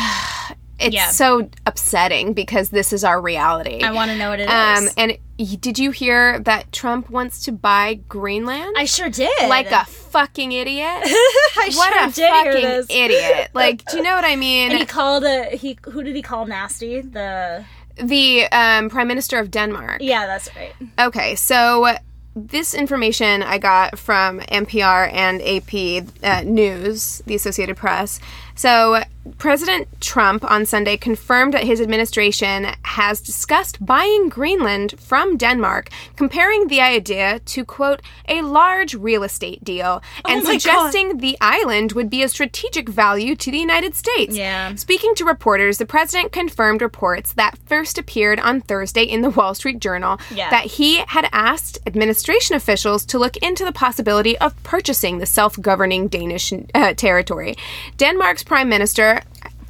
it's 0.78 0.94
Yeah. 0.94 1.08
so 1.10 1.48
upsetting 1.64 2.32
because 2.34 2.70
this 2.70 2.92
is 2.92 3.02
our 3.04 3.20
reality. 3.20 3.82
I 3.82 3.92
want 3.92 4.10
to 4.10 4.16
know 4.18 4.30
what 4.30 4.40
it 4.40 4.48
is. 4.48 4.88
um 4.88 4.88
and 4.96 5.16
did 5.60 5.78
you 5.78 5.90
hear 5.90 6.38
that 6.40 6.72
Trump 6.72 7.10
wants 7.10 7.44
to 7.44 7.52
buy 7.52 7.94
Greenland? 8.08 8.74
I 8.78 8.86
sure 8.86 9.10
did. 9.10 9.48
like 9.48 9.70
a 9.70 9.84
fucking 9.84 10.52
idiot. 10.52 10.86
I 11.04 11.70
what 11.74 12.14
sure 12.14 12.26
a 12.26 12.30
fucking 12.32 12.62
this. 12.62 12.86
idiot. 12.90 13.50
Like, 13.54 13.84
do 13.86 13.98
you 13.98 14.02
know 14.02 14.14
what 14.14 14.24
I 14.24 14.36
mean? 14.36 14.70
And 14.70 14.78
he 14.80 14.86
called 14.86 15.24
a 15.24 15.44
he. 15.56 15.78
Who 15.82 16.02
did 16.02 16.16
he 16.16 16.22
call 16.22 16.46
nasty? 16.46 17.00
The 17.02 17.64
the 17.96 18.46
um, 18.52 18.90
Prime 18.90 19.08
Minister 19.08 19.38
of 19.38 19.50
Denmark. 19.50 19.98
yeah, 20.02 20.26
that's 20.26 20.48
right. 20.56 20.74
Okay, 20.98 21.34
so 21.36 21.94
this 22.34 22.74
information 22.74 23.42
I 23.42 23.56
got 23.58 23.98
from 23.98 24.40
NPR 24.40 25.10
and 25.12 25.40
AP 25.40 26.06
uh, 26.22 26.42
News, 26.44 27.22
the 27.26 27.34
Associated 27.34 27.76
Press. 27.78 28.20
So, 28.54 29.02
President 29.38 29.88
Trump 30.00 30.44
on 30.50 30.64
Sunday 30.66 30.96
confirmed 30.96 31.54
that 31.54 31.64
his 31.64 31.80
administration 31.80 32.66
has 32.82 33.20
discussed 33.20 33.84
buying 33.84 34.28
Greenland 34.28 34.94
from 34.98 35.36
Denmark, 35.36 35.88
comparing 36.16 36.68
the 36.68 36.80
idea 36.80 37.40
to, 37.40 37.64
quote, 37.64 38.02
a 38.28 38.42
large 38.42 38.94
real 38.94 39.22
estate 39.22 39.62
deal, 39.64 40.02
and 40.24 40.40
Oh 40.40 40.44
my 40.44 40.52
God. 40.52 40.60
suggesting 40.60 41.18
the 41.18 41.36
island 41.40 41.92
would 41.92 42.08
be 42.10 42.22
a 42.22 42.28
strategic 42.28 42.88
value 42.88 43.34
to 43.36 43.50
the 43.50 43.58
United 43.58 43.94
States. 43.94 44.36
Yeah. 44.36 44.74
Speaking 44.76 45.14
to 45.16 45.24
reporters, 45.24 45.78
the 45.78 45.86
president 45.86 46.32
confirmed 46.32 46.82
reports 46.82 47.32
that 47.34 47.58
first 47.66 47.98
appeared 47.98 48.40
on 48.40 48.60
Thursday 48.60 49.02
in 49.04 49.22
the 49.22 49.30
Wall 49.30 49.54
Street 49.54 49.80
Journal 49.80 50.18
Yeah. 50.34 50.50
that 50.50 50.64
he 50.66 50.98
had 51.08 51.28
asked 51.32 51.78
administration 51.86 52.56
officials 52.56 53.04
to 53.06 53.18
look 53.18 53.36
into 53.38 53.64
the 53.64 53.72
possibility 53.72 54.36
of 54.38 54.60
purchasing 54.62 55.18
the 55.18 55.26
self 55.26 55.60
governing 55.60 56.08
Danish 56.08 56.52
uh, 56.74 56.94
territory. 56.94 57.56
Denmark's 57.96 58.42
prime 58.44 58.68
minister, 58.68 59.15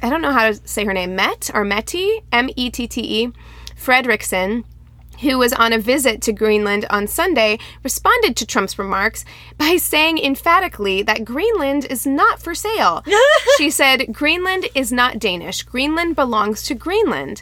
I 0.01 0.09
don't 0.09 0.21
know 0.21 0.31
how 0.31 0.47
to 0.51 0.67
say 0.67 0.85
her 0.85 0.93
name, 0.93 1.15
Met 1.15 1.49
or 1.53 1.63
Mette, 1.63 2.23
M 2.31 2.49
E 2.55 2.69
T 2.69 2.87
T 2.87 3.23
E, 3.23 3.31
Frederiksen, 3.75 4.63
who 5.21 5.37
was 5.37 5.53
on 5.53 5.73
a 5.73 5.79
visit 5.79 6.21
to 6.23 6.33
Greenland 6.33 6.85
on 6.89 7.07
Sunday, 7.07 7.57
responded 7.83 8.35
to 8.35 8.45
Trump's 8.45 8.77
remarks 8.77 9.25
by 9.57 9.77
saying 9.77 10.19
emphatically 10.19 11.01
that 11.03 11.25
Greenland 11.25 11.85
is 11.85 12.05
not 12.05 12.41
for 12.41 12.53
sale. 12.53 13.03
she 13.57 13.69
said, 13.69 14.13
Greenland 14.13 14.67
is 14.75 14.91
not 14.91 15.19
Danish. 15.19 15.63
Greenland 15.63 16.15
belongs 16.15 16.63
to 16.63 16.75
Greenland. 16.75 17.41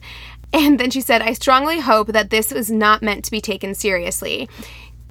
And 0.53 0.79
then 0.79 0.89
she 0.89 1.01
said, 1.01 1.21
I 1.21 1.33
strongly 1.33 1.81
hope 1.81 2.07
that 2.07 2.29
this 2.29 2.51
is 2.51 2.71
not 2.71 3.01
meant 3.01 3.25
to 3.25 3.31
be 3.31 3.41
taken 3.41 3.75
seriously. 3.75 4.47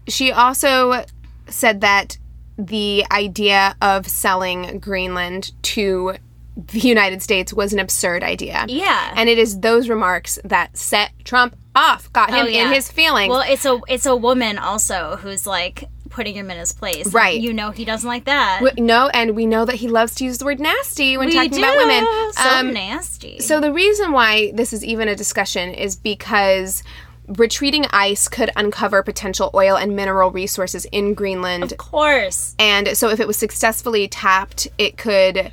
She 0.09 0.33
also 0.33 1.05
said 1.49 1.83
that 1.83 2.17
the 2.57 3.05
idea 3.11 3.77
of 3.83 4.07
selling 4.07 4.79
Greenland 4.79 5.53
to 5.63 6.15
the 6.57 6.79
United 6.81 7.23
States 7.23 7.53
was 7.53 7.73
an 7.73 7.79
absurd 7.79 8.23
idea. 8.23 8.65
Yeah. 8.69 9.13
And 9.17 9.29
it 9.29 9.39
is 9.39 9.61
those 9.61 9.89
remarks 9.89 10.39
that 10.45 10.77
set 10.77 11.11
Trump 11.25 11.57
off, 11.75 12.13
got 12.13 12.31
him 12.31 12.47
Oh, 12.47 12.49
yeah. 12.49 12.67
in 12.69 12.73
his 12.73 12.91
feelings. 12.91 13.31
Well, 13.31 13.43
it's 13.47 13.65
a 13.65 13.81
it's 13.89 14.07
a 14.07 14.15
woman 14.15 14.59
also 14.59 15.17
who's 15.21 15.47
like 15.47 15.89
putting 16.11 16.35
him 16.37 16.49
in 16.49 16.57
his 16.57 16.73
place. 16.73 17.13
Right. 17.13 17.41
You 17.41 17.53
know 17.53 17.73
he 17.73 17.85
doesn't 17.85 18.07
like 18.09 18.27
that. 18.27 18.61
W- 18.63 18.85
No, 18.85 19.09
and 19.09 19.35
we 19.35 19.47
know 19.47 19.65
that 19.65 19.75
he 19.75 19.89
loves 19.89 20.15
to 20.17 20.25
use 20.25 20.39
the 20.39 20.45
word 20.45 20.61
nasty 20.61 21.17
when 21.17 21.27
we 21.29 21.35
talking 21.35 21.51
do. 21.51 21.59
about 21.59 21.77
women. 21.77 22.07
So 22.35 22.49
Um, 22.49 22.73
nasty. 22.73 23.41
So 23.41 23.61
the 23.61 23.73
reason 23.73 24.13
why 24.13 24.53
this 24.55 24.73
is 24.73 24.85
even 24.85 25.09
a 25.09 25.17
discussion 25.17 25.75
is 25.75 25.97
because 25.97 26.85
retreating 27.27 27.87
ice 27.91 28.29
could 28.29 28.51
uncover 28.55 29.03
potential 29.03 29.51
oil 29.55 29.77
and 29.77 29.97
mineral 29.97 30.31
resources 30.31 30.85
in 30.93 31.15
Greenland. 31.15 31.73
of 31.73 31.79
course. 31.79 32.55
And 32.61 32.97
so 32.97 33.09
if 33.09 33.19
it 33.19 33.27
was 33.27 33.37
successfully 33.37 34.07
tapped, 34.07 34.69
it 34.79 34.97
could 34.97 35.51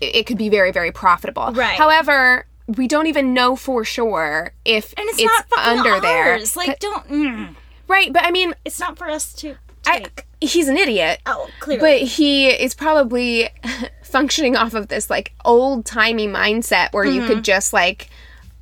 it 0.00 0.26
could 0.26 0.38
be 0.38 0.48
very 0.48 0.72
very 0.72 0.92
profitable. 0.92 1.52
Right. 1.52 1.76
However, 1.76 2.46
we 2.76 2.86
don't 2.88 3.06
even 3.06 3.34
know 3.34 3.56
for 3.56 3.84
sure 3.84 4.52
if 4.64 4.94
And 4.96 5.06
it's, 5.08 5.22
not 5.22 5.66
under 5.66 5.90
ours. 5.90 6.02
there. 6.02 6.40
Like, 6.56 6.78
don't. 6.78 7.08
Mm, 7.08 7.54
right, 7.88 8.12
but 8.12 8.24
I 8.24 8.30
mean, 8.30 8.54
it's 8.64 8.78
not 8.78 8.96
for 8.96 9.10
us 9.10 9.32
to 9.34 9.56
I, 9.86 10.00
take. 10.00 10.26
he's 10.40 10.68
an 10.68 10.76
idiot. 10.76 11.20
oh, 11.26 11.48
clearly. 11.58 11.80
But 12.00 12.06
he 12.08 12.48
is 12.48 12.74
probably 12.74 13.48
functioning 14.04 14.56
off 14.56 14.74
of 14.74 14.88
this 14.88 15.10
like 15.10 15.32
old 15.44 15.84
timey 15.84 16.28
mindset 16.28 16.92
where 16.92 17.04
you 17.04 17.20
Mm-hmm. 17.22 17.28
could 17.28 17.44
just 17.44 17.72
like 17.72 18.08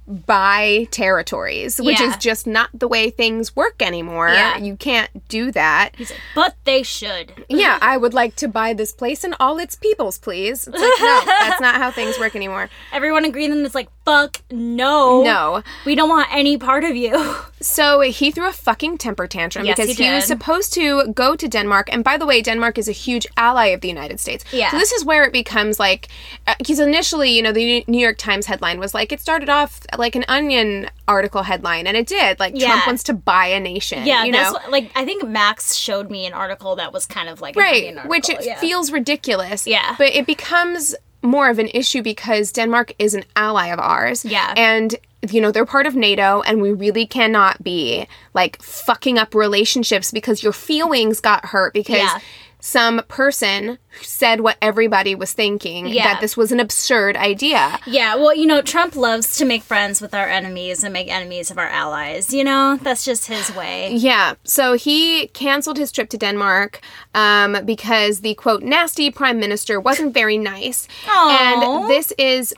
buy 0.08 0.88
territories, 0.90 1.78
which 1.80 2.00
is 2.00 2.16
just 2.16 2.46
not 2.46 2.70
the 2.72 2.88
way 2.88 3.10
things 3.10 3.54
work 3.54 3.82
anymore. 3.82 4.28
Yeah. 4.30 4.56
You 4.56 4.76
can't 4.76 5.28
do 5.28 5.52
that. 5.52 5.90
Like, 5.98 6.16
but 6.34 6.56
they 6.64 6.82
should. 6.82 7.44
yeah, 7.48 7.78
I 7.82 7.96
would 7.96 8.14
like 8.14 8.34
to 8.36 8.48
buy 8.48 8.72
this 8.72 8.92
place 8.92 9.22
and 9.22 9.34
all 9.38 9.58
its 9.58 9.74
peoples, 9.74 10.18
please. 10.18 10.66
It's 10.66 10.80
like, 10.80 11.00
no, 11.00 11.22
that's 11.26 11.60
not 11.60 11.76
how 11.76 11.90
things 11.90 12.18
work 12.18 12.34
anymore. 12.34 12.70
Everyone 12.92 13.24
in 13.24 13.32
Greenland 13.32 13.66
is 13.66 13.74
like, 13.74 13.88
fuck 14.08 14.42
no. 14.50 15.22
No. 15.22 15.62
We 15.84 15.94
don't 15.94 16.08
want 16.08 16.28
any 16.32 16.56
part 16.58 16.84
of 16.84 16.96
you. 16.96 17.36
So 17.60 18.00
he 18.02 18.30
threw 18.30 18.48
a 18.48 18.52
fucking 18.52 18.98
temper 18.98 19.26
tantrum 19.26 19.66
Yes, 19.66 19.76
because 19.76 19.96
he 19.96 20.04
he, 20.04 20.10
was 20.12 20.26
supposed 20.26 20.72
to 20.74 21.12
go 21.12 21.34
to 21.34 21.48
Denmark. 21.48 21.88
And 21.92 22.04
by 22.04 22.16
the 22.16 22.24
way, 22.24 22.40
Denmark 22.40 22.78
is 22.78 22.88
a 22.88 22.92
huge 22.92 23.26
ally 23.36 23.66
of 23.74 23.80
the 23.80 23.88
United 23.88 24.20
States. 24.20 24.44
Yeah. 24.52 24.70
So 24.70 24.78
this 24.78 24.92
is 24.92 25.04
where 25.04 25.24
it 25.24 25.32
becomes 25.32 25.80
like, 25.80 26.06
uh, 26.46 26.54
because 26.58 26.78
initially, 26.78 27.30
you 27.30 27.42
know, 27.42 27.50
the 27.50 27.84
New 27.88 27.98
York 27.98 28.16
Times 28.16 28.46
headline 28.46 28.78
was 28.78 28.94
like, 28.94 29.10
it 29.10 29.20
started 29.20 29.48
off 29.48 29.80
like 29.98 30.14
an 30.14 30.24
Onion 30.28 30.88
article 31.08 31.42
headline, 31.42 31.88
and 31.88 31.96
it 31.96 32.06
did. 32.06 32.38
Like, 32.38 32.52
Yeah. 32.54 32.68
Trump 32.68 32.86
wants 32.86 33.02
to 33.04 33.12
buy 33.12 33.46
a 33.46 33.58
nation. 33.58 34.06
Yeah, 34.06 34.24
you 34.24 34.30
that's 34.30 34.52
know? 34.52 34.60
what, 34.60 34.70
like 34.70 34.92
I 34.94 35.04
think 35.04 35.26
Max 35.26 35.74
showed 35.74 36.12
me 36.12 36.26
an 36.26 36.34
article 36.34 36.76
that 36.76 36.92
was 36.92 37.06
kind 37.06 37.28
of 37.28 37.40
like 37.40 37.56
an 37.56 37.62
right 37.62 37.88
onion 37.88 38.08
which 38.08 38.28
it 38.28 38.44
yeah. 38.44 38.60
feels 38.60 38.92
ridiculous 38.92 39.66
Yeah. 39.66 39.96
but 39.98 40.08
it 40.14 40.26
becomes 40.26 40.94
more 41.22 41.48
of 41.50 41.58
an 41.58 41.68
issue 41.74 42.02
because 42.02 42.52
denmark 42.52 42.92
is 42.98 43.14
an 43.14 43.24
ally 43.36 43.66
of 43.68 43.78
ours 43.80 44.24
Yeah. 44.24 44.54
and 44.56 44.94
you 45.32 45.40
know 45.40 45.50
they're 45.50 45.66
part 45.66 45.86
of 45.86 45.96
nato 45.96 46.42
and 46.42 46.62
we 46.62 46.70
really 46.72 47.04
cannot 47.06 47.62
be 47.62 48.06
like 48.34 48.62
fucking 48.62 49.18
up 49.18 49.34
relationships 49.34 50.12
because 50.12 50.42
your 50.44 50.52
feelings 50.52 51.20
got 51.20 51.46
hurt 51.46 51.74
because 51.74 51.96
Yeah. 51.98 52.18
Some 52.60 53.00
person 53.08 53.78
said 54.02 54.40
what 54.40 54.56
everybody 54.60 55.14
was 55.14 55.32
thinking 55.32 55.86
Yeah. 55.86 56.04
that 56.04 56.20
this 56.20 56.36
was 56.36 56.50
an 56.52 56.60
absurd 56.60 57.16
idea 57.16 57.78
Yeah, 57.86 58.16
well, 58.16 58.34
you 58.34 58.46
know, 58.46 58.60
Trump 58.62 58.96
loves 58.96 59.36
to 59.36 59.44
make 59.44 59.62
friends 59.62 60.00
with 60.00 60.12
our 60.14 60.26
enemies 60.28 60.82
and 60.84 60.92
make 60.92 61.08
enemies 61.08 61.50
of 61.50 61.58
our 61.58 61.66
allies. 61.68 62.32
You 62.34 62.44
know, 62.44 62.78
that's 62.82 63.04
just 63.04 63.26
his 63.26 63.54
way. 63.54 63.92
Yeah, 63.94 64.34
so 64.44 64.74
he 64.74 65.28
canceled 65.28 65.78
his 65.78 65.92
trip 65.92 66.08
to 66.10 66.18
Denmark 66.18 66.80
um, 67.14 67.64
because 67.64 68.20
the 68.20 68.34
quote 68.34 68.62
nasty 68.62 69.10
prime 69.10 69.38
minister 69.38 69.80
wasn't 69.80 70.12
very 70.14 70.38
nice. 70.38 70.88
Aw. 71.06 71.54
And 71.54 71.88
this 71.88 72.12
is 72.18 72.54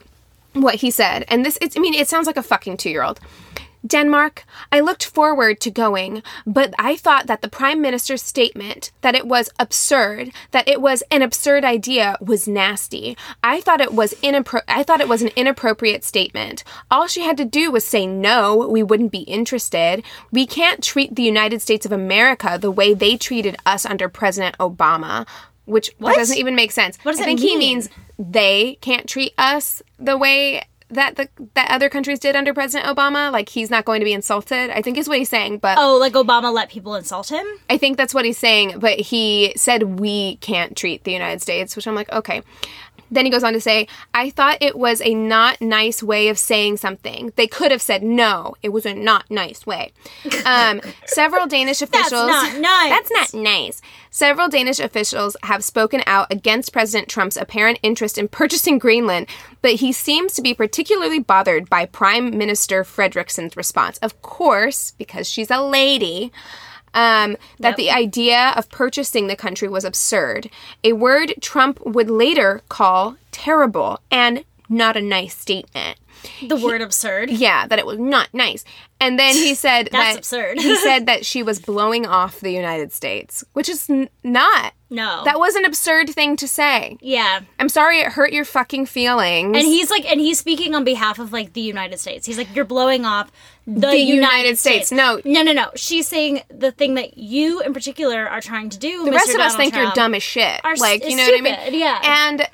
what 0.55 0.77
he 0.77 0.91
said. 0.91 1.25
And 1.29 1.45
this, 1.45 1.59
it's, 1.61 1.77
I 1.77 1.81
mean, 1.81 1.95
it 1.95 2.09
sounds 2.09 2.27
like 2.27 2.37
a 2.37 2.43
fucking 2.43 2.77
two 2.79 2.91
year 2.91 3.03
old. 3.03 3.21
Denmark, 3.87 4.45
I 4.71 4.81
looked 4.81 5.07
forward 5.07 5.61
to 5.61 5.71
going, 5.71 6.23
but 6.47 6.75
I 6.79 6.97
thought 6.97 7.27
that 7.27 7.41
the 7.41 7.49
Prime 7.49 7.81
Minister's 7.81 8.23
statement 8.23 8.91
that 9.01 9.15
it 9.15 9.27
was 9.27 9.51
absurd, 9.59 10.33
that 10.51 10.69
it 10.69 10.81
was 10.83 11.03
an 11.11 11.23
absurd 11.23 11.65
idea, 11.65 12.17
was 12.21 12.47
nasty. 12.47 13.17
I 13.43 13.61
thought 13.61 13.81
it 13.81 13.95
was 13.95 14.13
inappro- 14.23 14.63
I 14.69 14.83
thought 14.83 15.01
it 15.01 15.09
was 15.09 15.23
an 15.23 15.31
inappropriate 15.35 16.05
statement. 16.05 16.63
All 16.91 17.07
she 17.07 17.23
had 17.23 17.37
to 17.39 17.45
do 17.45 17.71
was 17.71 17.85
say 17.85 18.07
no, 18.07 18.69
we 18.69 18.83
wouldn't 18.83 19.13
be 19.13 19.21
interested. 19.21 20.03
We 20.31 20.47
can't 20.47 20.83
treat 20.83 21.15
the 21.15 21.23
United 21.23 21.63
States 21.63 21.87
of 21.87 21.93
America 21.93 22.59
the 22.61 22.71
way 22.71 22.93
they 22.95 23.17
treated 23.17 23.57
us 23.65 23.87
under 23.87 24.09
President 24.09 24.57
Obama. 24.59 25.27
Which 25.67 25.97
doesn't 26.01 26.37
even 26.37 26.57
make 26.57 26.73
sense. 26.73 26.99
What 27.03 27.13
does 27.13 27.21
I 27.21 27.23
that 27.23 27.27
think 27.27 27.41
he 27.41 27.51
mean? 27.51 27.59
means 27.61 27.89
they 28.19 28.77
can't 28.81 29.09
treat 29.09 29.35
us 29.39 29.83
the 30.01 30.19
way 30.19 30.63
that 30.91 31.17
the 31.17 31.29
that 31.55 31.71
other 31.71 31.89
countries 31.89 32.19
did 32.19 32.37
under 32.37 32.53
President 32.55 32.95
Obama. 32.95 33.33
Like 33.33 33.49
he's 33.49 33.71
not 33.71 33.85
going 33.85 34.01
to 34.01 34.05
be 34.05 34.13
insulted. 34.13 34.71
I 34.71 34.83
think 34.83 34.99
is 34.99 35.09
what 35.09 35.19
he's 35.19 35.29
saying. 35.29 35.59
But 35.59 35.79
Oh, 35.79 35.97
like 35.97 36.13
Obama 36.15 36.53
let 36.53 36.69
people 36.71 36.95
insult 36.95 37.31
him? 37.31 37.47
I 37.69 37.79
think 37.79 37.97
that's 37.97 38.15
what 38.15 38.25
he's 38.25 38.39
saying. 38.39 38.79
But 38.79 38.99
he 39.01 39.53
said 39.57 40.01
we 40.01 40.37
can't 40.37 40.77
treat 40.77 41.05
the 41.05 41.13
United 41.13 41.43
States, 41.43 41.77
which 41.77 41.87
I'm 41.87 41.95
like, 41.95 42.11
okay. 42.13 42.43
Then 43.11 43.25
he 43.25 43.31
goes 43.31 43.43
on 43.43 43.53
to 43.53 43.61
say, 43.61 43.89
I 44.15 44.31
thought 44.31 44.59
it 44.61 44.77
was 44.77 45.01
a 45.03 45.15
not 45.15 45.61
nice 45.61 46.03
way 46.03 46.29
of 46.29 46.39
saying 46.39 46.77
something. 46.77 47.33
They 47.37 47.47
could 47.47 47.71
have 47.71 47.83
said 47.83 48.03
no. 48.03 48.55
It 48.63 48.71
was 48.71 48.87
a 48.87 48.95
not 48.95 49.31
nice 49.31 49.67
way. 49.67 49.93
Um, 50.45 50.81
several 51.07 51.47
Danish 51.47 51.83
officials. 51.83 52.11
that's 52.11 52.55
not 52.55 52.61
nice. 52.61 52.91
That's 52.91 53.35
not 53.35 53.41
nice. 53.43 53.83
Several 54.11 54.49
Danish 54.49 54.81
officials 54.81 55.37
have 55.45 55.63
spoken 55.65 56.03
out 56.07 56.33
against 56.33 56.73
President 56.73 57.09
Trump's 57.09 57.37
apparent 57.37 57.79
interest 57.83 58.19
in 58.19 58.29
purchasing 58.29 58.79
Greenland, 58.79 59.29
but 59.63 59.75
he 59.75 59.93
seems 59.93 60.33
to 60.35 60.43
be 60.43 60.55
particularly 60.55 61.21
bothered 61.21 61.71
by 61.71 61.87
Prime 61.87 62.37
Minister 62.37 62.83
Frederiksen's 62.83 63.57
response. 63.57 63.99
Of 63.99 64.21
course, 64.23 64.93
because 64.99 65.29
she's 65.29 65.51
a 65.51 65.61
lady. 65.61 66.33
Um, 66.95 67.37
that 67.61 67.71
Yep. 67.71 67.77
the 67.77 67.91
idea 67.91 68.53
of 68.57 68.69
purchasing 68.71 69.27
the 69.29 69.37
country 69.37 69.69
was 69.69 69.85
absurd, 69.85 70.51
a 70.83 70.93
word 70.95 71.35
Trump 71.41 71.79
would 71.85 72.11
later 72.11 72.63
call 72.69 73.17
terrible 73.31 74.01
and 74.11 74.45
not 74.71 74.97
a 74.97 75.03
nice 75.03 75.37
statement. 75.37 75.99
The 76.47 76.57
word 76.57 76.83
absurd. 76.83 77.31
Yeah, 77.31 77.67
that 77.67 77.79
it 77.79 77.87
was 77.87 77.99
not 77.99 78.29
nice. 78.35 78.63
And 79.01 79.19
then 79.19 79.35
he 79.35 79.55
said 79.67 79.89
That's 79.91 80.13
that 80.15 80.19
absurd. 80.19 80.59
he 80.61 80.77
said 80.83 81.07
that 81.07 81.25
she 81.25 81.43
was 81.43 81.59
blowing 81.61 82.05
off 82.07 82.41
the 82.41 82.53
United 82.53 82.93
States, 82.93 83.43
which 83.55 83.69
is 83.71 83.89
n- 83.89 84.11
not. 84.23 84.75
No. 84.91 85.23
That 85.25 85.39
was 85.39 85.55
an 85.55 85.65
absurd 85.65 86.11
thing 86.11 86.37
to 86.37 86.47
say. 86.49 86.99
yeah. 87.01 87.41
I'm 87.59 87.69
sorry 87.71 88.01
it 88.01 88.13
hurt 88.13 88.33
your 88.33 88.45
fucking 88.45 88.87
feelings. 88.87 89.57
And 89.57 89.65
he's 89.67 89.89
like, 89.91 90.05
and 90.11 90.21
he's 90.21 90.39
speaking 90.39 90.75
on 90.75 90.85
behalf 90.85 91.19
of 91.19 91.33
like 91.33 91.53
the 91.55 91.61
United 91.63 91.99
States. 92.01 92.27
He's 92.27 92.37
like, 92.37 92.55
you're 92.55 92.65
blowing 92.67 93.05
off 93.07 93.31
the, 93.67 93.81
The 93.89 93.97
United, 93.97 94.15
United 94.15 94.59
States. 94.59 94.89
States. 94.89 94.93
No. 94.93 95.21
no, 95.25 95.43
no, 95.43 95.53
no. 95.53 95.71
She's 95.77 96.07
saying 96.09 96.43
the 96.51 96.71
thing 96.73 96.95
that 96.95 97.17
you 97.17 97.61
in 97.63 97.73
particular 97.73 98.29
are 98.29 98.41
trying 98.41 98.69
to 98.71 98.79
do. 98.79 99.05
the 99.05 99.13
rest 99.13 99.33
of 99.33 99.41
us 99.41 99.57
think 99.57 99.75
you're 99.75 99.93
dumb 99.93 100.15
as 100.15 100.23
shit. 100.23 100.61
Are 100.65 100.75
like, 100.77 101.09
you 101.09 101.17
know 101.17 101.25
what 101.25 101.39
I 101.39 101.41
mean? 101.71 101.81
yeah. 101.81 102.01
And 102.29 102.47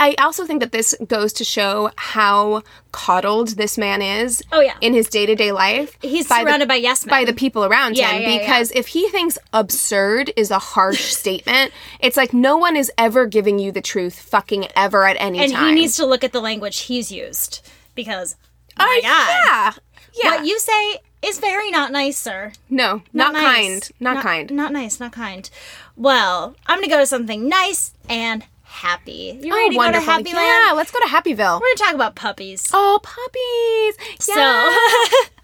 I 0.00 0.14
also 0.18 0.46
think 0.46 0.60
that 0.60 0.72
this 0.72 0.94
goes 1.06 1.32
to 1.34 1.44
show 1.44 1.90
how 1.96 2.62
coddled 2.90 3.48
this 3.50 3.76
man 3.76 4.00
is. 4.00 4.42
Oh, 4.50 4.60
yeah. 4.60 4.74
In 4.80 4.94
his 4.94 5.08
day 5.08 5.26
to 5.26 5.34
day 5.34 5.52
life, 5.52 5.96
He's 6.00 6.26
by 6.26 6.36
the- 6.38 6.42
surrounded 6.48 6.68
by 6.68 6.76
yes 6.76 7.04
men. 7.04 7.10
by 7.10 7.24
the 7.26 7.34
people 7.34 7.64
around 7.64 7.96
Yeah, 7.96 8.12
him 8.12 8.22
yeah, 8.22 8.28
yeah. 8.30 8.38
because 8.38 8.70
if 8.72 8.88
he 8.88 9.08
thinks 9.10 9.36
absurd 9.52 10.32
is 10.36 10.50
a 10.50 10.58
harsh 10.58 11.12
statement, 11.14 11.72
it's 12.00 12.16
like 12.16 12.32
no 12.32 12.56
one 12.56 12.76
is 12.76 12.90
ever 12.96 13.26
giving 13.26 13.58
you 13.58 13.70
the 13.70 13.82
truth 13.82 14.18
fucking 14.18 14.68
ever 14.74 15.06
at 15.06 15.16
any 15.20 15.38
and 15.40 15.52
time. 15.52 15.64
And 15.68 15.76
he 15.76 15.82
needs 15.82 15.96
to 15.96 16.06
look 16.06 16.24
at 16.24 16.32
the 16.32 16.40
language 16.40 16.80
he's 16.80 17.12
used 17.12 17.60
because 17.94 18.36
Oh, 18.80 18.84
my 18.86 19.00
God, 19.02 19.78
yeah, 20.14 20.22
yeah. 20.24 20.36
what 20.36 20.46
you 20.46 20.58
say 20.60 20.98
is 21.20 21.40
very 21.40 21.70
not 21.70 21.90
nice, 21.92 22.16
sir. 22.16 22.52
no, 22.70 23.02
not, 23.12 23.32
nice. 23.32 23.42
kind, 23.44 23.90
not, 24.00 24.22
kind. 24.22 24.50
Not 24.52 24.72
nice, 24.72 24.98
not 25.00 25.12
kind. 25.12 25.50
Well, 25.96 26.54
I'm 26.66 26.78
gonna 26.78 26.88
go 26.88 26.98
to 27.00 27.06
something 27.06 27.48
nice 27.48 27.92
and 28.08 28.44
happy. 28.78 29.38
You 29.42 29.52
ready 29.52 29.66
oh, 29.66 29.70
to 29.70 29.76
wonderful! 29.76 30.06
go 30.06 30.22
to 30.22 30.30
Happy 30.30 30.30
yeah, 30.30 30.64
Land? 30.66 30.76
let's 30.76 30.90
go 30.90 31.00
to 31.00 31.06
Happyville. 31.06 31.60
We're 31.60 31.66
gonna 31.66 31.76
talk 31.76 31.94
about 31.94 32.14
puppies. 32.14 32.70
Oh, 32.72 33.00
puppies! 33.02 34.24
So, 34.24 34.34
Yeah. 34.36 34.76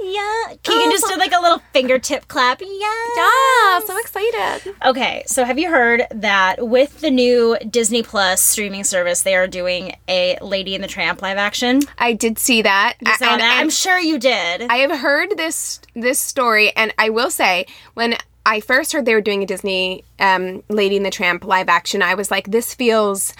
yeah, 0.00 0.54
Keegan 0.62 0.88
oh, 0.88 0.90
just 0.90 1.06
did 1.08 1.18
like 1.18 1.32
a 1.32 1.40
little 1.40 1.60
fingertip 1.72 2.28
clap. 2.28 2.60
Yeah. 2.60 2.68
yeah, 3.16 3.80
so 3.80 3.98
excited. 3.98 4.74
Okay, 4.84 5.24
so 5.26 5.44
have 5.44 5.58
you 5.58 5.70
heard 5.70 6.04
that 6.10 6.66
with 6.66 7.00
the 7.00 7.10
new 7.10 7.56
Disney 7.68 8.02
Plus 8.02 8.40
streaming 8.40 8.84
service, 8.84 9.22
they 9.22 9.34
are 9.34 9.46
doing 9.46 9.96
a 10.08 10.38
Lady 10.40 10.74
and 10.74 10.82
the 10.84 10.88
Tramp 10.88 11.22
live 11.22 11.38
action? 11.38 11.80
I 11.98 12.12
did 12.12 12.38
see 12.38 12.62
that. 12.62 12.94
You 13.00 13.14
saw 13.16 13.32
and- 13.32 13.40
that? 13.40 13.58
I'm 13.60 13.70
sure 13.70 13.98
you 13.98 14.18
did. 14.18 14.62
I 14.62 14.76
have 14.76 14.98
heard 14.98 15.36
this 15.36 15.80
this 15.94 16.18
story, 16.18 16.72
and 16.76 16.92
I 16.98 17.10
will 17.10 17.30
say 17.30 17.66
when 17.94 18.16
I 18.46 18.60
first 18.60 18.92
heard 18.92 19.04
they 19.04 19.14
were 19.14 19.20
doing 19.20 19.42
a 19.42 19.46
Disney 19.46 20.04
um, 20.20 20.62
Lady 20.68 20.96
and 20.96 21.04
the 21.04 21.10
Tramp 21.10 21.44
live 21.44 21.68
action, 21.68 22.00
I 22.00 22.14
was 22.14 22.30
like, 22.30 22.46
this 22.50 22.72
feels 22.74 23.34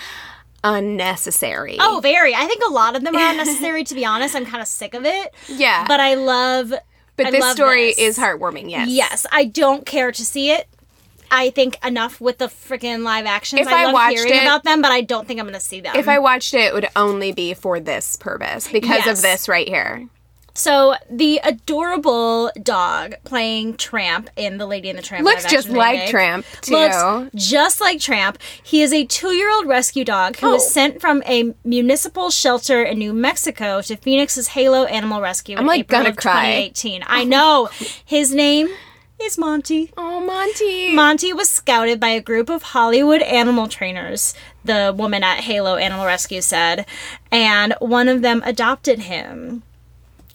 unnecessary. 0.65 1.77
oh, 1.81 2.01
very. 2.03 2.35
I 2.35 2.47
think 2.47 2.63
a 2.69 2.73
lot 2.73 2.97
of 2.97 3.05
them 3.05 3.17
are 3.17 3.31
unnecessary. 3.31 3.85
to 3.85 3.95
be 3.95 4.05
honest, 4.05 4.35
I'm 4.35 4.45
kind 4.47 4.61
of 4.63 4.69
sick 4.69 4.95
of 4.95 5.05
it. 5.05 5.33
Yeah. 5.49 5.85
but 5.87 6.01
I 6.01 6.15
love. 6.15 6.73
but 7.17 7.27
I 7.27 7.31
this 7.31 7.41
love 7.41 7.55
story 7.57 7.87
this. 7.87 7.99
is 7.99 8.19
heartwarming. 8.19 8.71
Yes. 8.71 8.89
Yes, 8.91 9.27
I 9.33 9.45
don't 9.45 9.87
care 9.87 10.13
to 10.13 10.25
see 10.25 10.51
it. 10.51 10.67
I 11.31 11.51
think 11.51 11.85
enough 11.85 12.21
with 12.21 12.39
the 12.39 12.47
freaking 12.47 13.03
live 13.03 13.27
actions. 13.27 13.61
If 13.63 13.67
I 13.69 13.83
I 13.83 13.85
love 13.87 13.95
watched 13.95 14.17
hearing 14.19 14.35
it- 14.35 14.43
about 14.43 14.63
them, 14.65 14.81
but 14.81 14.93
I 14.93 15.01
don't 15.01 15.27
think 15.27 15.41
I'm 15.41 15.47
going 15.47 15.55
to 15.55 15.61
see 15.61 15.81
them. 15.81 15.97
If 15.97 16.09
I 16.09 16.19
watched 16.21 16.55
it, 16.55 16.61
it 16.67 16.75
would 16.75 16.89
only 16.95 17.33
be 17.33 17.53
for 17.55 17.81
this 17.81 18.17
purpose 18.17 18.69
because 18.71 19.05
Yes. 19.07 19.19
of 19.19 19.23
this 19.23 19.49
right 19.49 19.67
here. 19.69 20.09
So 20.57 20.95
the 21.11 21.39
adorable 21.45 22.51
dog 22.63 23.15
playing 23.25 23.77
Tramp 23.77 24.31
in 24.37 24.59
The 24.59 24.67
Lady 24.67 24.89
and 24.89 24.99
the 24.99 25.03
Tramp 25.03 25.25
Looks 25.25 25.45
just 25.45 25.69
like 25.69 25.93
remake 25.95 26.11
Tramp, 26.11 26.47
too. 26.63 26.73
Looks 26.73 27.31
just 27.35 27.81
like 27.81 28.01
Tramp. 28.01 28.39
He 28.63 28.83
is 28.83 28.93
a 28.93 29.05
two-year-old 29.05 29.67
rescue 29.67 30.05
dog 30.05 30.37
who 30.39 30.51
was 30.51 30.65
Oh. 30.65 30.69
sent 30.69 31.01
from 31.01 31.23
a 31.27 31.55
municipal 31.65 32.31
shelter 32.31 32.83
in 32.83 32.99
New 32.99 33.13
Mexico 33.13 33.83
to 33.83 33.97
Phoenix's 33.97 34.49
Halo 34.49 34.85
Animal 34.85 35.21
Rescue 35.21 35.55
in 35.55 35.61
I'm, 35.61 35.67
like, 35.67 35.81
April 35.81 36.03
gonna 36.03 36.17
cry. 36.17 36.71
2018. 36.75 37.05
I 37.07 37.23
oh. 37.23 37.25
know. 37.25 37.69
His 38.05 38.35
name 38.35 38.69
is 39.21 39.39
Monty. 39.39 39.93
Oh, 39.97 40.21
Monty. 40.21 40.95
Monty 40.95 41.33
was 41.33 41.51
scouted 41.51 42.01
by 42.01 42.09
a 42.09 42.21
group 42.21 42.49
of 42.49 42.63
Hollywood 42.63 43.23
animal 43.23 43.67
trainers, 43.69 44.35
the 44.65 44.95
woman 44.97 45.23
at 45.23 45.41
Halo 45.41 45.77
Animal 45.77 46.07
Rescue 46.07 46.41
said, 46.41 46.87
and 47.31 47.75
one 47.79 48.09
of 48.09 48.23
them 48.23 48.43
adopted 48.45 49.01
him. 49.01 49.63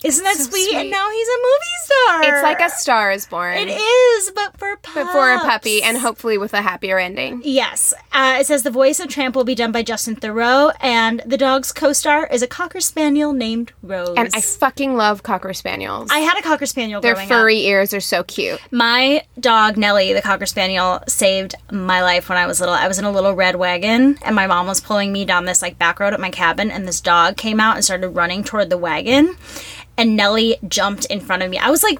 Isn't 0.04 0.24
that 0.24 0.36
So 0.36 0.50
sweet? 0.50 0.74
And 0.74 0.90
now 0.90 1.10
he's 1.10 1.28
a 1.28 1.38
movie 1.38 1.78
star. 1.84 2.22
it's 2.34 2.42
like 2.42 2.60
a 2.60 2.70
star 2.70 3.12
is 3.12 3.26
born. 3.26 3.56
It 3.56 3.68
is, 3.68 4.30
but 4.34 4.56
for 4.58 4.76
pups. 4.76 4.94
But 4.94 5.12
for 5.12 5.32
a 5.32 5.38
puppy, 5.38 5.82
and 5.82 5.98
hopefully 5.98 6.38
with 6.38 6.54
a 6.54 6.62
happier 6.62 6.98
ending. 6.98 7.40
Yes. 7.44 7.94
Uh, 8.12 8.38
it 8.40 8.46
says 8.46 8.62
the 8.62 8.70
voice 8.70 9.00
of 9.00 9.08
Tramp 9.08 9.34
will 9.36 9.44
be 9.44 9.54
done 9.54 9.72
by 9.72 9.82
Justin 9.82 10.16
Theroux, 10.16 10.72
and 10.80 11.22
the 11.24 11.36
dog's 11.36 11.72
co 11.72 11.92
star 11.92 12.26
is 12.28 12.42
a 12.42 12.46
Cocker 12.46 12.80
Spaniel 12.80 13.32
named 13.32 13.72
Rose. 13.82 14.14
And 14.16 14.28
I 14.34 14.40
fucking 14.40 14.96
love 14.96 15.22
Cocker 15.22 15.52
Spaniels. 15.54 16.08
I 16.10 16.18
had 16.18 16.38
a 16.38 16.42
Cocker 16.42 16.66
Spaniel 16.66 17.00
Their 17.00 17.14
growing 17.14 17.30
up. 17.30 17.36
furry 17.36 17.58
ears 17.66 17.94
are 17.94 18.00
so 18.00 18.22
cute. 18.22 18.60
My 18.70 19.24
dog 19.38 19.76
Nellie, 19.76 20.12
the 20.12 20.22
cocker 20.22 20.46
spaniel, 20.46 21.00
saved 21.08 21.54
my 21.70 22.02
life 22.02 22.28
when 22.28 22.38
I 22.38 22.46
was 22.46 22.60
little. 22.60 22.74
I 22.74 22.88
was 22.88 22.98
in 22.98 23.04
a 23.04 23.10
little 23.10 23.32
red 23.34 23.56
wagon, 23.56 24.18
and 24.22 24.34
my 24.34 24.46
mom 24.46 24.66
was 24.66 24.80
pulling 24.80 25.12
me 25.12 25.24
down 25.24 25.44
this 25.44 25.62
like 25.62 25.78
back 25.78 26.00
road 26.00 26.12
at 26.14 26.20
my 26.20 26.30
cabin, 26.30 26.70
and 26.70 26.86
this 26.86 27.00
dog 27.00 27.36
came 27.36 27.60
out 27.60 27.76
and 27.76 27.84
started 27.84 28.08
running 28.08 28.44
toward 28.44 28.70
the 28.70 28.78
wagon, 28.78 29.36
and 30.02 30.16
Nellie 30.16 30.56
jumped 30.66 31.04
in 31.06 31.20
front 31.20 31.42
of 31.42 31.50
me. 31.50 31.58
I 31.58 31.70
was 31.70 31.82
like. 31.82 31.98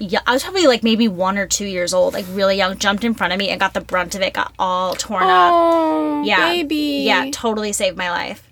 Yeah, 0.00 0.18
I 0.26 0.32
was 0.32 0.42
probably 0.42 0.66
like 0.66 0.82
maybe 0.82 1.06
one 1.06 1.38
or 1.38 1.46
two 1.46 1.66
years 1.66 1.94
old, 1.94 2.14
like 2.14 2.26
really 2.30 2.56
young. 2.56 2.76
Jumped 2.76 3.04
in 3.04 3.14
front 3.14 3.32
of 3.32 3.38
me 3.38 3.48
and 3.50 3.60
got 3.60 3.74
the 3.74 3.80
brunt 3.80 4.16
of 4.16 4.22
it. 4.22 4.32
Got 4.34 4.52
all 4.58 4.96
torn 4.96 5.22
up. 5.22 5.52
Oh, 5.54 6.22
Yeah, 6.24 6.50
baby. 6.50 7.04
Yeah, 7.06 7.30
totally 7.30 7.72
saved 7.72 7.96
my 7.96 8.10
life. 8.10 8.50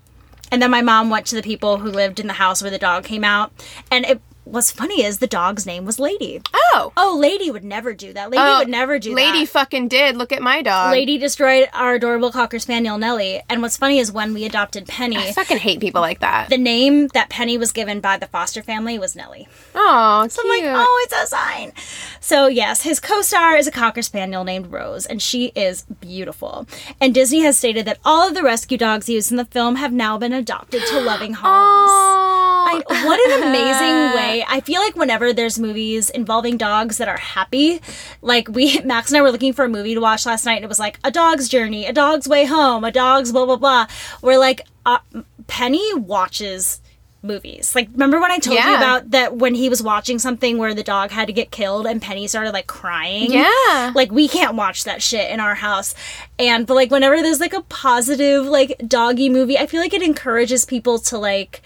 And 0.53 0.63
then 0.63 0.71
my 0.71 0.83
mom 0.83 1.11
went 1.11 1.27
to 1.27 1.35
the 1.35 1.43
people 1.43 1.79
who 1.79 1.91
lived 1.91 2.21
in 2.21 2.29
the 2.29 2.35
house 2.35 2.63
where 2.63 2.71
the 2.71 2.79
dog 2.79 3.03
came 3.03 3.25
out, 3.25 3.51
and 3.91 4.05
it 4.05 4.21
what's 4.45 4.71
funny 4.71 5.05
is 5.05 5.19
the 5.19 5.27
dog's 5.27 5.65
name 5.67 5.85
was 5.85 5.99
Lady. 5.99 6.41
Oh. 6.55 6.93
Oh, 6.97 7.17
Lady 7.21 7.51
would 7.51 7.65
never 7.65 7.93
do 7.93 8.13
that. 8.13 8.31
Lady 8.31 8.43
Oh, 8.43 8.59
would 8.61 8.69
never 8.69 8.99
do 8.99 9.15
Lady 9.15 9.27
that. 9.27 9.33
Lady 9.35 9.47
fucking 9.47 9.89
did. 9.89 10.17
Look 10.17 10.33
at 10.33 10.43
my 10.43 10.63
dog. 10.63 10.91
Lady 10.93 11.19
destroyed 11.19 11.69
our 11.73 11.95
adorable 11.95 12.31
cocker 12.33 12.59
spaniel 12.59 12.99
Nellie. 12.99 13.43
And 13.49 13.63
what's 13.63 13.77
funny 13.77 13.99
is 13.99 14.11
when 14.11 14.35
we 14.35 14.45
adopted 14.45 14.87
Penny, 14.89 15.17
I 15.17 15.33
fucking 15.33 15.59
hate 15.59 15.81
people 15.81 16.01
like 16.01 16.21
that. 16.21 16.49
the 16.51 16.59
name 16.59 17.09
that 17.09 17.29
Penny 17.29 17.57
was 17.59 17.73
given 17.73 18.01
by 18.01 18.17
the 18.17 18.27
foster 18.27 18.63
family 18.63 18.99
was 18.99 19.15
Nellie. 19.15 19.49
Oh, 19.75 20.27
So 20.29 20.43
I'm 20.43 20.49
like, 20.49 20.63
oh, 20.65 21.05
it's 21.05 21.23
a 21.23 21.27
sign. 21.27 21.73
So 22.21 22.47
yes, 22.47 22.83
his 22.83 23.01
co-star 23.01 23.57
is 23.57 23.67
a 23.67 23.71
cocker 23.73 24.03
spaniel 24.03 24.45
named 24.45 24.73
Rose, 24.73 25.07
and 25.07 25.21
she 25.23 25.47
is 25.55 25.83
beautiful. 25.83 26.67
And 27.01 27.15
Disney 27.15 27.41
has 27.41 27.57
stated 27.59 27.85
that 27.87 27.99
all 28.05 28.27
of 28.27 28.35
the 28.35 28.43
rescue 28.43 28.79
dogs 28.79 29.09
used 29.09 29.31
in 29.31 29.37
the 29.37 29.45
film 29.45 29.77
have 29.77 29.93
now 29.93 30.17
been 30.19 30.33
adopted 30.33 30.83
to 30.87 31.01
loving 31.01 31.35
homes. 31.35 32.32
I, 32.69 33.05
what 33.05 33.31
an 33.31 33.49
amazing 33.49 34.17
way. 34.17 34.45
I 34.49 34.61
feel 34.61 34.81
like 34.81 34.97
whenever 34.97 35.33
there's 35.33 35.59
movies 35.59 36.11
involving 36.11 36.57
dogs 36.57 36.99
that 36.99 37.09
are 37.09 37.19
happy, 37.19 37.81
like 38.21 38.49
we, 38.49 38.81
Max 38.85 39.11
and 39.11 39.19
I 39.19 39.23
were 39.23 39.31
looking 39.31 39.53
for 39.53 39.65
a 39.65 39.69
movie 39.69 39.95
to 39.95 40.01
watch 40.01 40.27
last 40.27 40.45
night, 40.45 40.57
and 40.57 40.65
it 40.65 40.69
was 40.69 40.79
like 40.79 40.99
A 41.05 41.11
Dog's 41.11 41.49
Journey, 41.49 41.87
A 41.87 41.93
Dog's 41.93 42.29
Way 42.29 42.45
Home, 42.47 42.85
A 42.85 42.93
Dog's 42.93 43.33
blah, 43.33 43.47
blah, 43.47 43.57
blah. 43.57 43.87
We're 44.21 44.39
like, 44.39 44.63
uh, 44.87 44.99
Penny 45.47 45.95
watches 45.95 46.81
movies. 47.23 47.75
Like, 47.75 47.89
remember 47.93 48.21
when 48.21 48.31
I 48.31 48.39
told 48.39 48.59
you 48.59 48.75
about 48.75 49.11
that 49.11 49.37
when 49.37 49.55
he 49.55 49.69
was 49.69 49.83
watching 49.83 50.19
something 50.19 50.59
where 50.59 50.75
the 50.75 50.83
dog 50.83 51.11
had 51.11 51.27
to 51.29 51.33
get 51.33 51.51
killed 51.51 51.87
and 51.87 52.03
Penny 52.03 52.27
started 52.27 52.53
like 52.53 52.67
crying? 52.67 53.33
Yeah. 53.33 53.93
Like, 53.95 54.11
we 54.11 54.29
can't 54.29 54.57
watch 54.57 54.85
that 54.85 55.03
shit 55.03 55.31
in 55.31 55.41
our 55.41 55.55
house. 55.55 55.95
And, 56.39 56.67
but 56.67 56.75
like, 56.75 56.91
whenever 56.91 57.23
there's 57.23 57.41
like 57.41 57.53
a 57.53 57.63
positive, 57.63 58.47
like, 58.47 58.77
doggy 58.87 59.29
movie, 59.29 59.57
I 59.59 59.67
feel 59.67 59.81
like 59.81 59.95
it 59.95 60.03
encourages 60.03 60.65
people 60.65 60.99
to 61.01 61.19
like, 61.19 61.63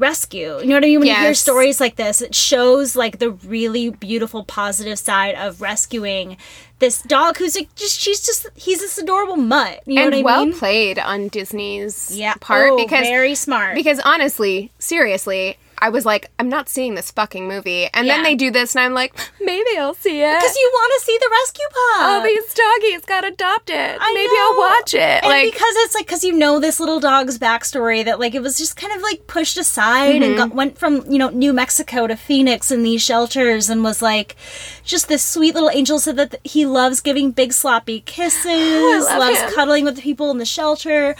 rescue. 0.00 0.58
You 0.60 0.66
know 0.66 0.74
what 0.76 0.84
I 0.84 0.86
mean? 0.88 1.00
When 1.00 1.08
you 1.08 1.14
hear 1.14 1.34
stories 1.34 1.78
like 1.80 1.96
this, 1.96 2.20
it 2.22 2.34
shows 2.34 2.96
like 2.96 3.18
the 3.18 3.30
really 3.30 3.90
beautiful 3.90 4.42
positive 4.44 4.98
side 4.98 5.34
of 5.36 5.60
rescuing 5.60 6.36
this 6.80 7.02
dog 7.02 7.36
who's 7.36 7.54
like 7.54 7.72
just 7.76 8.00
she's 8.00 8.24
just 8.24 8.46
he's 8.54 8.80
this 8.80 8.96
adorable 8.98 9.36
mutt. 9.36 9.80
You 9.86 9.96
know 9.96 10.02
and 10.02 10.10
what 10.12 10.18
I 10.18 10.22
well 10.22 10.46
mean? 10.46 10.54
played 10.58 10.98
on 10.98 11.28
Disney's 11.28 12.16
Yeah. 12.16 12.34
part 12.40 12.70
Oh, 12.72 12.76
because 12.78 13.06
very 13.06 13.34
smart. 13.34 13.74
Because 13.74 14.00
honestly, 14.00 14.72
seriously, 14.78 15.58
I 15.80 15.88
was 15.88 16.04
like, 16.04 16.30
I'm 16.38 16.48
not 16.48 16.68
seeing 16.68 16.94
this 16.94 17.10
fucking 17.10 17.48
movie, 17.48 17.88
and 17.94 18.06
Yeah. 18.06 18.16
then 18.16 18.24
they 18.24 18.34
do 18.34 18.50
this, 18.50 18.74
and 18.76 18.84
I'm 18.84 18.94
like, 18.94 19.14
maybe 19.40 19.78
I'll 19.78 19.94
see 19.94 20.20
it. 20.22 20.34
Because 20.38 20.54
you 20.56 20.70
want 20.74 20.92
to 21.00 21.06
see 21.06 21.18
the 21.18 21.30
rescue 21.42 21.64
pup. 21.68 21.76
oh, 22.00 22.22
these 22.24 22.54
doggies 22.54 23.04
got 23.06 23.24
adopted. 23.24 23.76
I 24.00 24.12
maybe 24.14 24.26
know. 24.28 24.52
I'll 24.64 24.78
watch 24.78 24.94
it. 24.94 25.00
And 25.24 25.26
like, 25.26 25.52
because 25.52 25.74
it's 25.78 25.94
like 25.94 26.06
because 26.06 26.24
you 26.24 26.32
know 26.32 26.60
this 26.60 26.80
little 26.80 27.00
dog's 27.00 27.38
backstory 27.38 28.04
that 28.04 28.20
like 28.20 28.34
it 28.34 28.42
was 28.42 28.58
just 28.58 28.76
kind 28.76 28.92
of 28.94 29.02
like 29.02 29.26
pushed 29.26 29.56
aside 29.56 30.16
and 30.22 30.30
Mm-hmm. 30.30 30.36
got, 30.36 30.54
went 30.54 30.78
from 30.78 31.04
you 31.10 31.18
know 31.18 31.30
New 31.30 31.52
Mexico 31.52 32.06
to 32.06 32.16
Phoenix 32.16 32.70
in 32.70 32.82
these 32.82 33.02
shelters 33.02 33.68
and 33.70 33.82
was 33.82 34.00
like 34.02 34.36
just 34.84 35.08
this 35.08 35.24
sweet 35.24 35.54
little 35.54 35.70
angel 35.70 35.98
said 35.98 36.16
that 36.16 36.38
he 36.44 36.66
loves 36.66 37.00
giving 37.00 37.30
big 37.30 37.52
sloppy 37.52 38.00
kisses, 38.00 38.44
Oh, 38.46 39.06
love 39.08 39.18
loves 39.18 39.38
him. 39.40 39.54
cuddling 39.54 39.84
with 39.84 39.96
the 39.96 40.02
people 40.02 40.30
in 40.30 40.38
the 40.38 40.44
shelter. 40.44 41.16